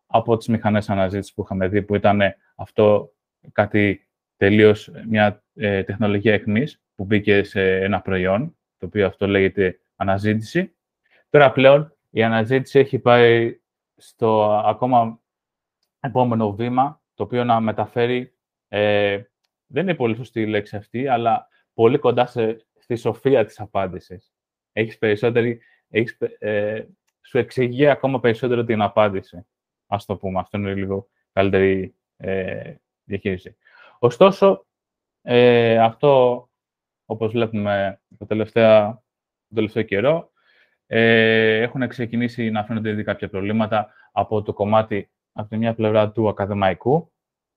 από 0.06 0.36
τις 0.36 0.48
μηχανές 0.48 0.90
αναζήτησης 0.90 1.34
που 1.34 1.42
είχαμε 1.42 1.68
δει, 1.68 1.82
που 1.82 1.94
ήταν 1.94 2.20
αυτό 2.54 3.12
κάτι 3.52 4.08
τελείως 4.36 4.90
μια 5.08 5.44
ε, 5.54 5.82
τεχνολογία 5.82 6.34
εχμής, 6.34 6.82
που 6.94 7.04
μπήκε 7.04 7.42
σε 7.42 7.76
ένα 7.76 8.00
προϊόν, 8.00 8.56
το 8.78 8.86
οποίο 8.86 9.06
αυτό 9.06 9.26
λέγεται 9.26 9.80
αναζήτηση. 9.96 10.74
Τώρα 11.30 11.52
πλέον 11.52 11.96
η 12.10 12.22
αναζήτηση 12.22 12.78
έχει 12.78 12.98
πάει 12.98 13.60
στο 13.96 14.62
ακόμα 14.66 15.20
επόμενο 16.00 16.54
βήμα, 16.54 17.02
το 17.14 17.22
οποίο 17.22 17.44
να 17.44 17.60
μεταφέρει, 17.60 18.34
ε, 18.68 19.22
δεν 19.66 19.82
είναι 19.82 19.94
πολύ 19.94 20.16
σωστή 20.16 20.40
η 20.40 20.46
λέξη 20.46 20.76
αυτή, 20.76 21.08
αλλά 21.08 21.48
πολύ 21.74 21.98
κοντά 21.98 22.26
σε, 22.26 22.66
στη 22.78 22.96
σοφία 22.96 23.44
της 23.44 23.60
απάντησης. 23.60 24.32
Έχεις 24.72 24.98
περισσότερη, 24.98 25.60
έχεις, 25.90 26.16
ε, 26.38 26.84
σου 27.22 27.38
εξηγεί 27.38 27.86
ακόμα 27.86 28.20
περισσότερο 28.20 28.64
την 28.64 28.82
απάντηση. 28.82 29.46
Ας 29.86 30.04
το 30.04 30.16
πούμε, 30.16 30.38
αυτό 30.38 30.58
είναι 30.58 30.74
λίγο 30.74 31.08
καλύτερη 31.32 31.94
ε, 32.16 32.74
διαχείριση. 33.04 33.56
Ωστόσο, 33.98 34.66
ε, 35.22 35.78
αυτό 35.78 36.40
όπως 37.06 37.32
βλέπουμε 37.32 38.00
το 38.18 38.26
τελευταίο, 38.26 39.04
το 39.48 39.54
τελευταίο 39.54 39.82
καιρό, 39.82 40.30
ε, 40.86 41.60
έχουν 41.60 41.88
ξεκινήσει 41.88 42.50
να 42.50 42.64
φαίνονται 42.64 42.90
ήδη 42.90 43.04
κάποια 43.04 43.28
προβλήματα 43.28 43.92
από 44.12 44.42
το 44.42 44.52
κομμάτι, 44.52 45.10
από 45.32 45.48
τη 45.48 45.56
μια 45.56 45.74
πλευρά 45.74 46.10
του 46.10 46.28
ακαδημαϊκού, 46.28 47.12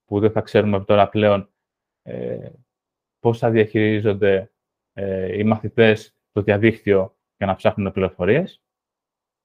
που 0.06 0.20
δεν 0.20 0.32
θα 0.32 0.42
ξέρουμε 0.42 0.84
τώρα 0.84 1.10
πλέον 1.10 1.50
ε, 2.04 2.50
πώς 3.20 3.38
θα 3.38 3.50
διαχειρίζονται 3.50 4.52
ε, 4.94 5.38
οι 5.38 5.44
μαθητές 5.44 6.16
το 6.32 6.42
διαδίκτυο 6.42 7.18
για 7.40 7.48
να 7.48 7.56
ψάχνουν 7.56 7.92
πληροφορίες. 7.92 8.62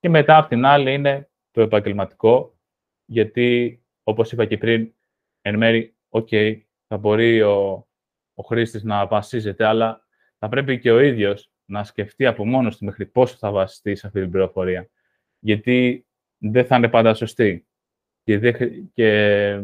Και 0.01 0.09
μετά, 0.09 0.37
από 0.37 0.49
την 0.49 0.65
άλλη, 0.65 0.93
είναι 0.93 1.31
το 1.51 1.61
επαγγελματικό, 1.61 2.59
γιατί, 3.05 3.81
όπως 4.03 4.33
είπα 4.33 4.45
και 4.45 4.59
πριν, 4.59 4.95
εν 5.41 5.57
μέρη, 5.57 5.97
OK, 6.09 6.61
θα 6.87 6.97
μπορεί 6.97 7.43
ο, 7.43 7.87
ο 8.35 8.43
χρήστης 8.43 8.83
να 8.83 9.07
βασίζεται, 9.07 9.65
αλλά 9.65 10.07
θα 10.39 10.49
πρέπει 10.49 10.79
και 10.79 10.91
ο 10.91 11.01
ίδιος 11.01 11.51
να 11.65 11.85
σκεφτεί 11.85 12.27
από 12.27 12.47
μόνος 12.47 12.77
του 12.77 12.85
μέχρι 12.85 13.07
πόσο 13.07 13.37
θα 13.37 13.51
βασιστεί 13.51 13.95
σε 13.95 14.07
αυτή 14.07 14.21
την 14.21 14.31
πληροφορία. 14.31 14.89
Γιατί 15.39 16.07
δεν 16.39 16.67
θα 16.67 16.77
είναι 16.77 16.89
πάντα 16.89 17.15
σωστή. 17.15 17.67
Και, 18.25 18.39
δε, 18.39 18.53
και 18.93 19.61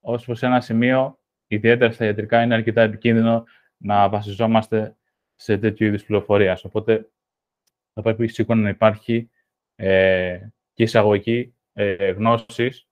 ως 0.00 0.24
προς 0.24 0.42
ένα 0.42 0.60
σημείο, 0.60 1.18
ιδιαίτερα 1.46 1.92
στα 1.92 2.04
ιατρικά, 2.04 2.42
είναι 2.42 2.54
αρκετά 2.54 2.82
επικίνδυνο 2.82 3.44
να 3.76 4.08
βασιζόμαστε 4.08 4.96
σε 5.42 5.58
τέτοιου 5.58 5.86
είδους 5.86 6.04
πληροφορίας. 6.04 6.64
Οπότε 6.64 7.10
θα 7.92 8.02
πρέπει 8.02 8.28
σίγουρα 8.28 8.58
να 8.58 8.68
υπάρχει 8.68 9.30
ε, 9.74 10.48
και 10.72 10.82
εισαγωγή 10.82 11.54
ε, 11.72 12.10
γνώσης 12.10 12.88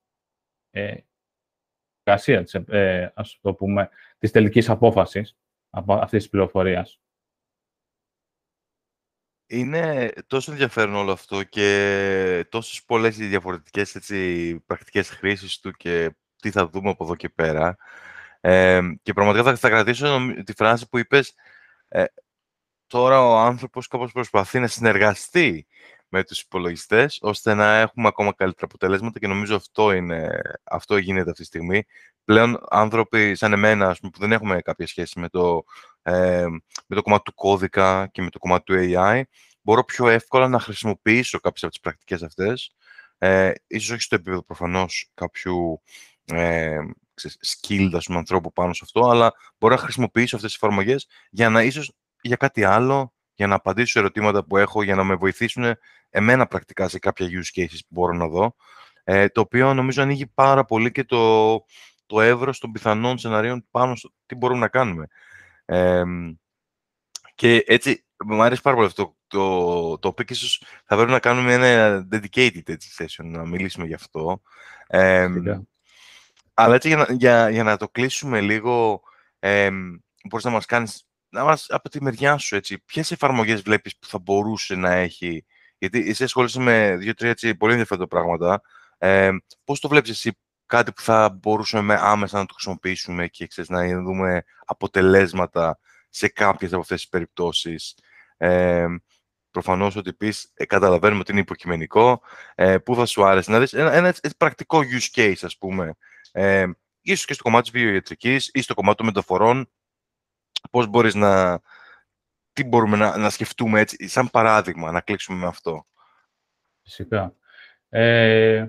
ε, 0.71 0.97
εργασία, 2.03 2.65
ε, 2.67 3.09
ας 3.15 3.39
το 3.41 3.55
πούμε, 3.55 3.89
της 4.19 4.31
τελικής 4.31 4.69
απόφασης 4.69 5.37
από 5.71 5.95
αυτής 5.95 6.21
της 6.21 6.29
πληροφορίας. 6.29 7.01
Είναι 9.47 10.13
τόσο 10.27 10.53
ενδιαφέρον 10.53 10.95
όλο 10.95 11.13
αυτό 11.13 11.43
και 11.43 12.47
τόσες 12.49 12.85
πολλές 12.85 13.19
οι 13.19 13.27
διαφορετικές 13.27 13.95
έτσι, 13.95 14.59
πρακτικές 14.67 15.11
χρήσεις 15.11 15.61
του 15.61 15.71
και 15.71 16.15
τι 16.37 16.51
θα 16.51 16.69
δούμε 16.69 16.91
από 16.91 17.05
εδώ 17.05 17.17
και 17.17 17.29
πέρα. 17.29 17.77
Ε, 18.41 18.81
και 19.03 19.13
πραγματικά 19.13 19.45
θα, 19.45 19.57
θα 19.57 19.69
κρατήσω 19.69 20.19
τη 20.45 20.53
φράση 20.53 20.89
που 20.89 20.99
είπες 20.99 21.35
ε, 21.89 22.05
τώρα 22.91 23.27
ο 23.27 23.37
άνθρωπος 23.37 23.87
κάπως 23.87 24.13
προσπαθεί 24.13 24.59
να 24.59 24.67
συνεργαστεί 24.67 25.67
με 26.09 26.25
τους 26.25 26.41
υπολογιστές, 26.41 27.19
ώστε 27.23 27.55
να 27.55 27.79
έχουμε 27.79 28.09
ακόμα 28.09 28.33
καλύτερα 28.33 28.67
αποτελέσματα 28.67 29.19
και 29.19 29.27
νομίζω 29.27 29.57
αυτό, 29.57 29.93
είναι, 29.93 30.41
αυτό 30.65 30.97
γίνεται 30.97 31.31
αυτή 31.31 31.43
τη 31.43 31.47
στιγμή. 31.47 31.85
Πλέον 32.25 32.59
άνθρωποι 32.69 33.35
σαν 33.35 33.53
εμένα, 33.53 33.89
ας 33.89 33.99
πούμε, 33.99 34.11
που 34.11 34.19
δεν 34.19 34.33
έχουμε 34.33 34.61
κάποια 34.61 34.87
σχέση 34.87 35.21
με 35.21 35.29
το, 35.29 35.65
ε, 36.03 36.47
με 36.87 36.97
το 36.97 37.03
κομμάτι 37.03 37.23
του 37.23 37.35
κώδικα 37.35 38.07
και 38.13 38.23
με 38.23 38.31
το 38.31 38.39
κομμάτι 38.39 38.65
του 38.65 38.75
AI, 38.79 39.23
μπορώ 39.63 39.85
πιο 39.85 40.09
εύκολα 40.09 40.49
να 40.49 40.61
χρησιμοποιήσω 40.61 41.39
κάποιες 41.39 41.63
από 41.63 41.73
τις 41.73 41.81
πρακτικές 41.81 42.23
αυτές, 42.23 42.75
ε, 43.19 43.53
ίσως 43.67 43.91
όχι 43.91 44.03
στο 44.03 44.15
επίπεδο 44.15 44.43
προφανώς 44.43 45.11
κάποιου 45.15 45.83
ε, 46.25 46.79
skilled 47.25 47.91
ας 47.93 48.05
πούμε, 48.05 48.19
ανθρώπου 48.19 48.53
πάνω 48.53 48.73
σε 48.73 48.81
αυτό, 48.85 49.09
αλλά 49.09 49.33
μπορώ 49.59 49.75
να 49.75 49.81
χρησιμοποιήσω 49.81 50.37
αυτές 50.37 50.53
τις 50.53 50.63
εφαρμογές 50.63 51.07
για 51.31 51.49
να 51.49 51.63
ίσως 51.63 51.93
για 52.23 52.37
κάτι 52.37 52.65
άλλο, 52.65 53.15
για 53.35 53.47
να 53.47 53.55
απαντήσω 53.55 53.93
σε 53.93 53.99
ερωτήματα 53.99 54.45
που 54.45 54.57
έχω, 54.57 54.83
για 54.83 54.95
να 54.95 55.05
με 55.05 55.15
βοηθήσουν 55.15 55.65
εμένα 56.11 56.47
πρακτικά 56.47 56.89
σε 56.89 56.99
κάποια 56.99 57.27
use 57.27 57.61
cases 57.61 57.79
που 57.79 57.89
μπορώ 57.89 58.13
να 58.13 58.29
δω, 58.29 58.55
ε, 59.05 59.29
το 59.29 59.41
οποίο 59.41 59.75
νομίζω 59.75 60.03
ανοίγει 60.03 60.27
πάρα 60.27 60.65
πολύ 60.65 60.91
και 60.91 61.05
το, 61.05 61.55
το 62.07 62.21
εύρος 62.21 62.59
των 62.59 62.73
πιθανών 62.73 63.19
σενάριων 63.19 63.67
πάνω 63.71 63.97
στο 63.97 64.13
τι 64.27 64.35
μπορούμε 64.35 64.61
να 64.61 64.69
κάνουμε. 64.69 65.07
Ε, 65.65 66.03
και 67.35 67.65
έτσι, 67.67 68.05
μου 68.25 68.43
αρέσει 68.43 68.63
πάρα 68.63 68.77
πολύ 68.77 68.89
αυτό 68.89 69.17
το, 69.27 69.99
το 69.99 70.09
οποίο 70.09 70.25
ίσως 70.29 70.63
θα 70.85 70.97
πρέπει 70.97 71.11
να 71.11 71.19
κάνουμε 71.19 71.53
ένα 71.53 72.07
dedicated 72.13 72.69
έτσι, 72.69 72.91
session, 72.99 73.25
να 73.25 73.47
μιλήσουμε 73.47 73.87
γι' 73.87 73.95
αυτό. 73.95 74.43
Ε, 74.87 75.29
αλλά 76.55 76.75
έτσι 76.75 76.89
για 76.89 76.97
να, 76.97 77.07
για, 77.11 77.51
για 77.51 77.63
να 77.63 77.77
το 77.77 77.89
κλείσουμε 77.89 78.41
λίγο, 78.41 79.03
ε, 79.39 79.71
μπορείς 80.29 80.45
να 80.45 80.51
μας 80.51 80.67
κάνεις, 80.67 81.09
να 81.31 81.45
μας, 81.45 81.67
από 81.69 81.89
τη 81.89 82.03
μεριά 82.03 82.37
σου, 82.37 82.57
έτσι, 82.57 82.79
ποιες 82.85 83.11
εφαρμογές 83.11 83.63
βλέπεις 83.63 83.97
που 83.99 84.07
θα 84.07 84.19
μπορούσε 84.19 84.75
να 84.75 84.91
έχει, 84.91 85.45
γιατί 85.79 86.09
εσύ 86.09 86.25
ασχολείσαι 86.25 86.61
με 86.61 86.97
δύο-τρία 86.97 87.57
πολύ 87.59 87.73
ενδιαφέροντα 87.73 88.09
πράγματα, 88.09 88.63
ε, 88.99 89.31
πώς 89.65 89.81
το 89.81 89.89
βλέπεις 89.89 90.11
εσύ 90.11 90.39
κάτι 90.67 90.93
που 90.93 91.01
θα 91.01 91.39
μπορούσαμε 91.43 91.99
άμεσα 92.01 92.39
να 92.39 92.47
το 92.47 92.53
χρησιμοποιήσουμε 92.53 93.29
και 93.29 93.47
ξέρεις, 93.47 93.71
να 93.71 94.03
δούμε 94.03 94.45
αποτελέσματα 94.65 95.79
σε 96.09 96.29
κάποιες 96.29 96.73
από 96.73 96.81
αυτές 96.81 97.01
τις 97.01 97.09
περιπτώσεις. 97.09 97.95
Ε, 98.37 98.87
προφανώς 99.51 99.97
ότι 99.97 100.13
πεις, 100.13 100.51
ε, 100.55 100.65
καταλαβαίνουμε 100.65 101.21
ότι 101.21 101.31
είναι 101.31 101.41
υποκειμενικό, 101.41 102.23
ε, 102.55 102.79
πού 102.79 102.95
θα 102.95 103.07
σου 103.07 103.25
άρεσε 103.25 103.51
να 103.51 103.59
δεις 103.59 103.73
ένα, 103.73 103.93
ένα 103.93 104.15
πρακτικό 104.37 104.81
use 104.81 105.21
case, 105.21 105.43
ας 105.43 105.59
πούμε, 105.59 105.95
ε, 106.33 106.67
ίσως 107.01 107.25
και 107.25 107.33
στο 107.33 107.43
κομμάτι 107.43 107.71
της 107.71 107.81
βιοιατρικής 107.81 108.51
ή 108.53 108.61
στο 108.63 108.75
κομμάτι 108.75 108.97
των 108.97 109.07
μεταφορών, 109.07 109.71
πώς 110.71 110.87
μπορείς 110.87 111.15
να, 111.15 111.61
τι 112.53 112.65
μπορούμε 112.65 112.97
να, 112.97 113.17
να 113.17 113.31
σκεφτούμε 113.31 113.81
έτσι, 113.81 114.09
σαν 114.09 114.31
παράδειγμα, 114.31 114.91
να 114.91 115.01
κλείξουμε 115.01 115.39
με 115.39 115.47
αυτό. 115.47 115.87
Φυσικά. 116.83 117.35
Ε, 117.89 118.69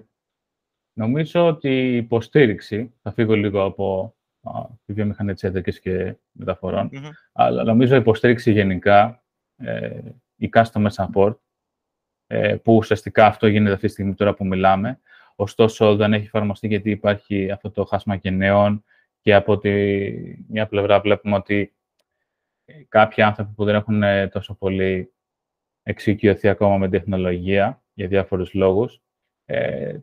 νομίζω 0.94 1.48
ότι 1.48 1.70
η 1.70 1.96
υποστήριξη, 1.96 2.94
θα 3.02 3.12
φύγω 3.12 3.36
λίγο 3.36 3.64
από 3.64 4.16
α, 4.42 4.52
τη 4.86 4.94
βιομηχανία 4.94 5.34
της 5.34 5.44
ιατρικής 5.44 5.80
και 5.80 6.16
μεταφορων 6.32 6.90
αλλά 7.32 7.64
νομίζω 7.64 7.96
η 7.96 7.98
υποστήριξη 7.98 8.52
γενικά, 8.52 9.24
ε, 9.58 10.00
η 10.36 10.50
customer 10.54 10.90
support, 10.96 11.36
ε, 12.28 12.56
που 12.56 12.76
ουσιαστικά 12.76 13.26
αυτό 13.26 13.48
γίνεται 13.48 13.74
αυτή 13.74 13.86
τη 13.86 13.92
στιγμή 13.92 14.14
τώρα 14.14 14.34
που 14.34 14.46
μιλάμε, 14.46 15.00
ωστόσο 15.36 15.96
δεν 15.96 16.14
έχει 16.14 16.26
εφαρμοστεί 16.26 16.68
γιατί 16.68 16.90
υπάρχει 16.90 17.52
αυτό 17.52 17.72
το 17.72 17.86
χάσμα 17.86 18.16
γενναίων 18.16 18.84
και 19.22 19.34
από 19.34 19.58
τη 19.58 19.70
μια 20.48 20.68
πλευρά 20.68 21.00
βλέπουμε 21.00 21.36
ότι 21.36 21.74
κάποιοι 22.90 23.24
άνθρωποι 23.24 23.54
που 23.56 23.66
δεν 23.66 23.76
έχουν 23.76 24.04
ε, 24.04 24.28
τόσο 24.28 24.54
πολύ 24.54 25.14
εξοικειωθεί 25.84 26.48
ακόμα 26.48 26.78
με 26.78 26.90
τεχνολογία 26.90 27.84
για 27.94 28.08
διάφορους 28.08 28.54
λόγους, 28.54 29.02
ε, 29.46 30.00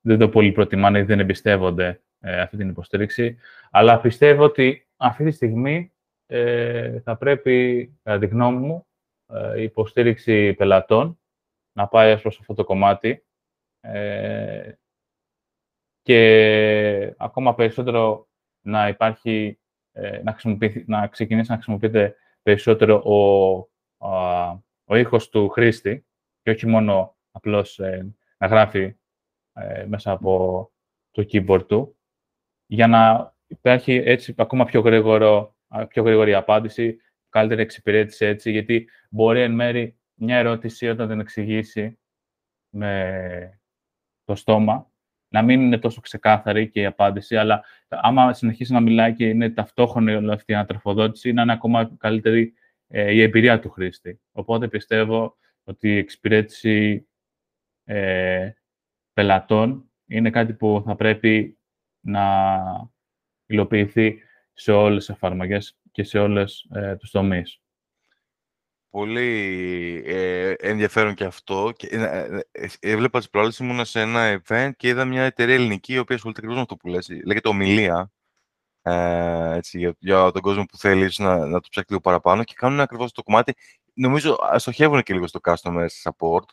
δεν 0.00 0.18
το 0.18 0.28
πολύ 0.28 0.52
προτιμάνε 0.52 0.98
ή 0.98 1.02
δεν 1.02 1.20
εμπιστεύονται 1.20 2.02
ε, 2.20 2.40
αυτή 2.40 2.56
την 2.56 2.68
υποστήριξη. 2.68 3.36
Αλλά 3.70 4.00
πιστεύω 4.00 4.44
ότι 4.44 4.88
αυτή 4.96 5.24
τη 5.24 5.30
στιγμή 5.30 5.92
ε, 6.26 7.00
θα 7.00 7.16
πρέπει, 7.16 7.86
κατά 8.02 8.18
τη 8.18 8.26
γνώμη 8.26 8.66
μου, 8.66 8.84
η 9.56 9.62
υποστήριξη 9.62 10.54
πελατών 10.54 11.20
να 11.72 11.88
πάει 11.88 12.18
προς 12.18 12.40
αυτό 12.40 12.54
το 12.54 12.64
κομμάτι 12.64 13.24
και 16.02 17.14
ακόμα 17.16 17.54
περισσότερο 17.54 18.28
να 18.60 18.88
υπάρχει 18.88 19.46
ε, 19.46 19.69
να, 20.22 20.36
να 20.86 21.06
ξεκινήσει 21.06 21.50
να 21.50 21.56
χρησιμοποιείται 21.56 22.14
περισσότερο 22.42 23.02
ο, 23.04 23.16
ο 24.84 24.96
ήχος 24.96 25.28
του 25.28 25.48
χρήστη 25.48 26.06
και 26.42 26.50
όχι 26.50 26.66
μόνο 26.66 27.16
απλώς 27.30 27.78
ε, 27.78 28.14
να 28.38 28.46
γράφει 28.46 28.96
ε, 29.52 29.84
μέσα 29.84 30.10
από 30.10 30.70
το 31.10 31.26
keyboard 31.32 31.66
του, 31.66 31.96
για 32.66 32.86
να 32.86 33.34
υπάρχει 33.46 33.92
έτσι 33.92 34.34
ακόμα 34.36 34.64
πιο, 34.64 34.80
γρήγορο, 34.80 35.56
πιο 35.88 36.02
γρήγορη 36.02 36.34
απάντηση, 36.34 36.96
καλύτερη 37.28 37.62
εξυπηρέτηση 37.62 38.24
έτσι, 38.24 38.50
γιατί 38.50 38.88
μπορεί 39.10 39.40
εν 39.40 39.52
μέρη 39.52 39.98
μια 40.14 40.36
ερώτηση 40.36 40.88
όταν 40.88 41.08
την 41.08 41.20
εξηγήσει 41.20 41.98
με 42.70 43.60
το 44.24 44.34
στόμα, 44.34 44.89
να 45.32 45.42
μην 45.42 45.60
είναι 45.60 45.78
τόσο 45.78 46.00
ξεκάθαρη 46.00 46.70
και 46.70 46.80
η 46.80 46.86
απάντηση, 46.86 47.36
αλλά 47.36 47.64
άμα 47.88 48.32
συνεχίσει 48.32 48.72
να 48.72 48.80
μιλάει 48.80 49.14
και 49.14 49.28
είναι 49.28 49.50
ταυτόχρονη 49.50 50.14
όλη 50.14 50.32
αυτή 50.32 50.52
η 50.52 50.54
ανατροφοδότηση, 50.54 51.32
να 51.32 51.42
είναι 51.42 51.52
ακόμα 51.52 51.96
καλύτερη 51.98 52.54
ε, 52.88 53.12
η 53.12 53.22
εμπειρία 53.22 53.60
του 53.60 53.70
χρήστη. 53.70 54.20
Οπότε 54.32 54.68
πιστεύω 54.68 55.36
ότι 55.64 55.88
η 55.88 55.96
εξυπηρέτηση 55.96 57.08
ε, 57.84 58.50
πελατών 59.12 59.90
είναι 60.06 60.30
κάτι 60.30 60.52
που 60.52 60.82
θα 60.86 60.96
πρέπει 60.96 61.58
να 62.00 62.52
υλοποιηθεί 63.46 64.18
σε 64.52 64.72
όλες 64.72 65.06
τις 65.06 65.14
εφαρμογές 65.14 65.78
και 65.90 66.02
σε 66.02 66.18
όλες 66.18 66.68
ε, 66.74 66.96
τους 66.96 67.10
τομείς. 67.10 67.60
Πολύ 68.90 70.02
ε, 70.06 70.54
ενδιαφέρον 70.58 71.14
και 71.14 71.24
αυτό. 71.24 71.72
Και, 71.76 71.86
ε, 71.86 72.02
ε, 72.02 72.40
ε 72.52 72.68
έβλεπα 72.80 73.18
τις 73.18 73.30
προάλλες, 73.30 73.58
ήμουνα 73.58 73.84
σε 73.84 74.00
ένα 74.00 74.42
event 74.46 74.70
και 74.76 74.88
είδα 74.88 75.04
μια 75.04 75.22
εταιρεία 75.22 75.54
ελληνική, 75.54 75.92
η 75.92 75.98
οποία 75.98 76.16
ασχολείται 76.16 76.40
ακριβώς 76.40 76.56
με 76.56 76.62
αυτό 76.62 76.76
που 76.76 76.88
λες. 76.88 77.08
Λέγεται 77.26 77.48
Ομιλία, 77.48 78.10
ε, 78.82 79.56
έτσι, 79.56 79.78
για, 79.78 79.94
για, 79.98 80.30
τον 80.30 80.42
κόσμο 80.42 80.64
που 80.64 80.76
θέλει 80.76 81.12
να, 81.16 81.46
να 81.46 81.60
το 81.60 81.68
ψάξει 81.70 81.90
λίγο 81.90 82.00
παραπάνω 82.00 82.44
και 82.44 82.54
κάνουν 82.56 82.80
ακριβώς 82.80 83.12
το 83.12 83.22
κομμάτι. 83.22 83.54
Νομίζω 83.94 84.36
στοχεύουν 84.56 85.02
και 85.02 85.12
λίγο 85.12 85.26
στο 85.26 85.40
customer 85.42 85.86
support. 86.02 86.44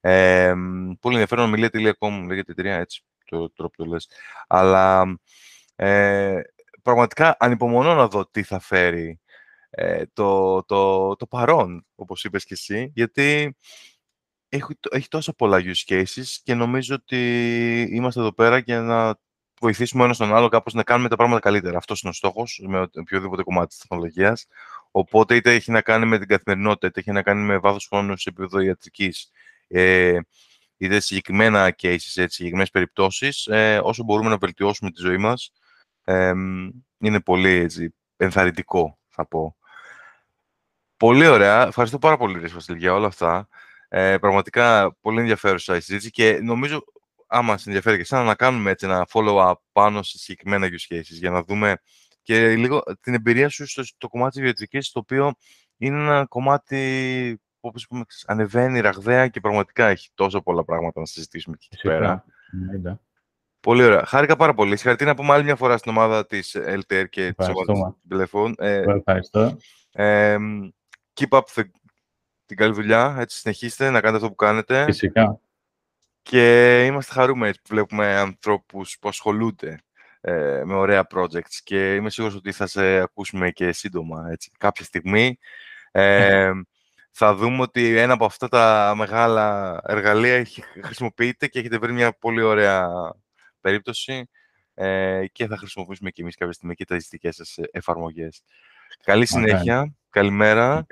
Ε, 0.00 0.54
πολύ 1.00 1.14
ενδιαφέρον, 1.14 1.44
ομιλία.com 1.44 2.24
λέγεται 2.26 2.38
η 2.38 2.52
εταιρεία, 2.58 2.76
έτσι, 2.76 3.04
το 3.24 3.50
τρόπο 3.50 3.76
το 3.76 3.84
λες. 3.84 4.08
Αλλά 4.46 5.16
ε, 5.76 6.40
πραγματικά 6.82 7.36
ανυπομονώ 7.38 7.94
να 7.94 8.08
δω 8.08 8.26
τι 8.26 8.42
θα 8.42 8.58
φέρει 8.58 9.20
ε, 9.76 10.04
το, 10.12 10.62
το, 10.62 11.14
το 11.16 11.26
παρόν, 11.26 11.86
όπως 11.94 12.24
είπες 12.24 12.44
και 12.44 12.54
εσύ, 12.54 12.90
γιατί 12.94 13.56
έχει, 14.48 14.78
έχει 14.90 15.08
τόσα 15.08 15.32
πολλά 15.32 15.60
use 15.62 15.92
cases 15.92 16.24
και 16.42 16.54
νομίζω 16.54 16.94
ότι 16.94 17.80
είμαστε 17.90 18.20
εδώ 18.20 18.32
πέρα 18.32 18.58
για 18.58 18.80
να 18.80 19.18
βοηθήσουμε 19.60 20.04
ένας 20.04 20.16
τον 20.16 20.34
άλλο 20.34 20.48
κάπως 20.48 20.74
να 20.74 20.82
κάνουμε 20.82 21.08
τα 21.08 21.16
πράγματα 21.16 21.40
καλύτερα. 21.40 21.76
Αυτός 21.76 22.00
είναι 22.00 22.10
ο 22.10 22.14
στόχος 22.14 22.60
με 22.66 22.80
οποιοδήποτε 22.80 23.42
κομμάτι 23.42 23.68
της 23.68 23.78
τεχνολογίας. 23.78 24.46
Οπότε 24.90 25.36
είτε 25.36 25.54
έχει 25.54 25.70
να 25.70 25.80
κάνει 25.80 26.06
με 26.06 26.18
την 26.18 26.28
καθημερινότητα, 26.28 26.86
είτε 26.86 27.00
έχει 27.00 27.12
να 27.12 27.22
κάνει 27.22 27.44
με 27.44 27.58
βάθος 27.58 27.86
χρόνου 27.86 28.16
σε 28.16 28.28
επίπεδο 28.28 28.60
ιατρικής, 28.60 29.30
ε, 29.68 30.18
είτε 30.76 31.00
συγκεκριμένα 31.00 31.74
cases, 31.82 31.92
έτσι, 31.94 32.28
συγκεκριμένες 32.28 32.70
περιπτώσεις, 32.70 33.46
ε, 33.46 33.80
όσο 33.82 34.02
μπορούμε 34.04 34.28
να 34.28 34.36
βελτιώσουμε 34.36 34.90
τη 34.90 35.00
ζωή 35.00 35.16
μας, 35.16 35.52
ε, 36.04 36.32
είναι 36.98 37.20
πολύ 37.20 37.50
έτσι, 37.50 37.94
ενθαρρυντικό, 38.16 38.98
θα 39.08 39.26
πω. 39.26 39.56
Πολύ 40.96 41.26
ωραία. 41.26 41.66
Ευχαριστώ 41.66 41.98
πάρα 41.98 42.16
πολύ, 42.16 42.38
Ρίσο 42.38 42.54
Βασίλη, 42.54 42.78
για 42.78 42.94
όλα 42.94 43.06
αυτά. 43.06 43.48
Ε, 43.88 44.18
πραγματικά 44.18 44.96
πολύ 45.00 45.20
ενδιαφέρουσα 45.20 45.76
η 45.76 45.80
συζήτηση 45.80 46.10
και 46.10 46.38
νομίζω, 46.42 46.84
άμα 47.26 47.56
σε 47.56 47.64
ενδιαφέρει 47.66 47.96
και 47.96 48.02
εσένα, 48.02 48.22
να 48.22 48.34
κάνουμε 48.34 48.70
έτσι 48.70 48.86
ένα 48.86 49.06
follow-up 49.12 49.54
πάνω 49.72 50.02
σε 50.02 50.18
συγκεκριμένα 50.18 50.66
use 50.66 50.94
cases 50.94 51.02
για 51.02 51.30
να 51.30 51.42
δούμε 51.42 51.76
και 52.22 52.54
λίγο 52.56 52.82
την 53.00 53.14
εμπειρία 53.14 53.48
σου 53.48 53.66
στο, 53.66 53.84
στο 53.84 54.08
κομμάτι 54.08 54.30
της 54.30 54.42
βιοτρικής, 54.42 54.90
το 54.92 54.98
οποίο 54.98 55.32
είναι 55.76 55.96
ένα 55.96 56.26
κομμάτι 56.26 57.40
που 57.60 57.68
όπως 57.68 57.86
πούμε, 57.86 58.04
ανεβαίνει 58.26 58.80
ραγδαία 58.80 59.28
και 59.28 59.40
πραγματικά 59.40 59.86
έχει 59.86 60.08
τόσο 60.14 60.42
πολλά 60.42 60.64
πράγματα 60.64 61.00
να 61.00 61.06
συζητήσουμε 61.06 61.56
εκεί 61.60 61.82
πέρα. 61.82 62.24
Ναι, 62.80 62.96
Πολύ 63.60 63.84
ωραία. 63.84 64.04
Χάρηκα 64.04 64.36
πάρα 64.36 64.54
πολύ. 64.54 64.76
Συγχαρητήρια 64.76 65.12
να 65.12 65.18
πούμε 65.18 65.32
άλλη 65.32 65.44
μια 65.44 65.56
φορά 65.56 65.76
στην 65.76 65.90
ομάδα 65.90 66.26
της 66.26 66.56
LTR 66.56 67.04
και 67.10 67.34
της 67.36 67.48
ομάδας 67.48 67.94
τηλεφών. 68.08 68.54
Ε, 68.58 68.82
ευχαριστώ. 68.96 69.56
Ε, 69.92 70.36
keep 71.14 71.38
up 71.38 71.42
the, 71.54 71.62
την 72.46 72.56
καλή 72.56 72.72
δουλειά. 72.72 73.16
Έτσι, 73.18 73.38
συνεχίστε 73.38 73.90
να 73.90 74.00
κάνετε 74.00 74.16
αυτό 74.16 74.28
που 74.28 74.34
κάνετε. 74.34 74.84
Φυσικά. 74.84 75.40
Και 76.22 76.84
είμαστε 76.84 77.12
χαρούμενοι 77.12 77.52
που 77.52 77.68
βλέπουμε 77.68 78.16
ανθρώπους 78.16 78.98
που 79.00 79.08
ασχολούνται 79.08 79.78
ε, 80.20 80.62
με 80.64 80.74
ωραία 80.74 81.06
projects 81.14 81.54
και 81.64 81.94
είμαι 81.94 82.10
σίγουρος 82.10 82.36
ότι 82.36 82.52
θα 82.52 82.66
σε 82.66 82.96
ακούσουμε 82.96 83.50
και 83.50 83.72
σύντομα, 83.72 84.28
έτσι, 84.30 84.50
κάποια 84.58 84.84
στιγμή. 84.84 85.38
Ε, 85.90 86.50
θα 87.16 87.34
δούμε 87.34 87.62
ότι 87.62 87.96
ένα 87.96 88.12
από 88.12 88.24
αυτά 88.24 88.48
τα 88.48 88.92
μεγάλα 88.96 89.80
εργαλεία 89.84 90.46
χρησιμοποιείται 90.82 91.46
και 91.46 91.58
έχετε 91.58 91.78
βρει 91.78 91.92
μια 91.92 92.12
πολύ 92.12 92.42
ωραία 92.42 92.88
περίπτωση 93.60 94.28
ε, 94.74 95.26
και 95.32 95.46
θα 95.46 95.56
χρησιμοποιήσουμε 95.56 96.10
και 96.10 96.22
εμείς 96.22 96.36
κάποια 96.36 96.54
στιγμή 96.54 96.74
και 96.74 96.84
τις 96.84 97.08
δικές 97.08 97.34
σας 97.34 97.58
εφαρμογές. 97.70 98.42
Καλή 99.04 99.26
συνέχεια, 99.26 99.94
καλημέρα. 100.14 100.86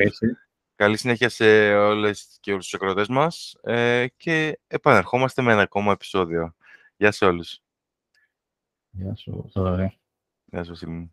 Καλή 0.74 0.96
συνέχεια 0.96 1.28
σε 1.28 1.74
όλες 1.74 2.38
και 2.40 2.52
όλους 2.52 2.64
τους 2.64 2.74
ακροατές 2.74 3.08
μας 3.08 3.56
ε, 3.62 4.06
και 4.16 4.60
επανερχόμαστε 4.66 5.42
με 5.42 5.52
ένα 5.52 5.62
ακόμα 5.62 5.92
επεισόδιο. 5.92 6.54
Γεια 6.96 7.12
σε 7.12 7.24
όλους. 7.24 7.60
Γεια 8.90 9.14
σου, 9.14 9.48
Θοδωρή. 9.52 9.98
Γεια 10.44 10.64
σου, 10.64 10.74
Σιλίνη. 10.74 11.12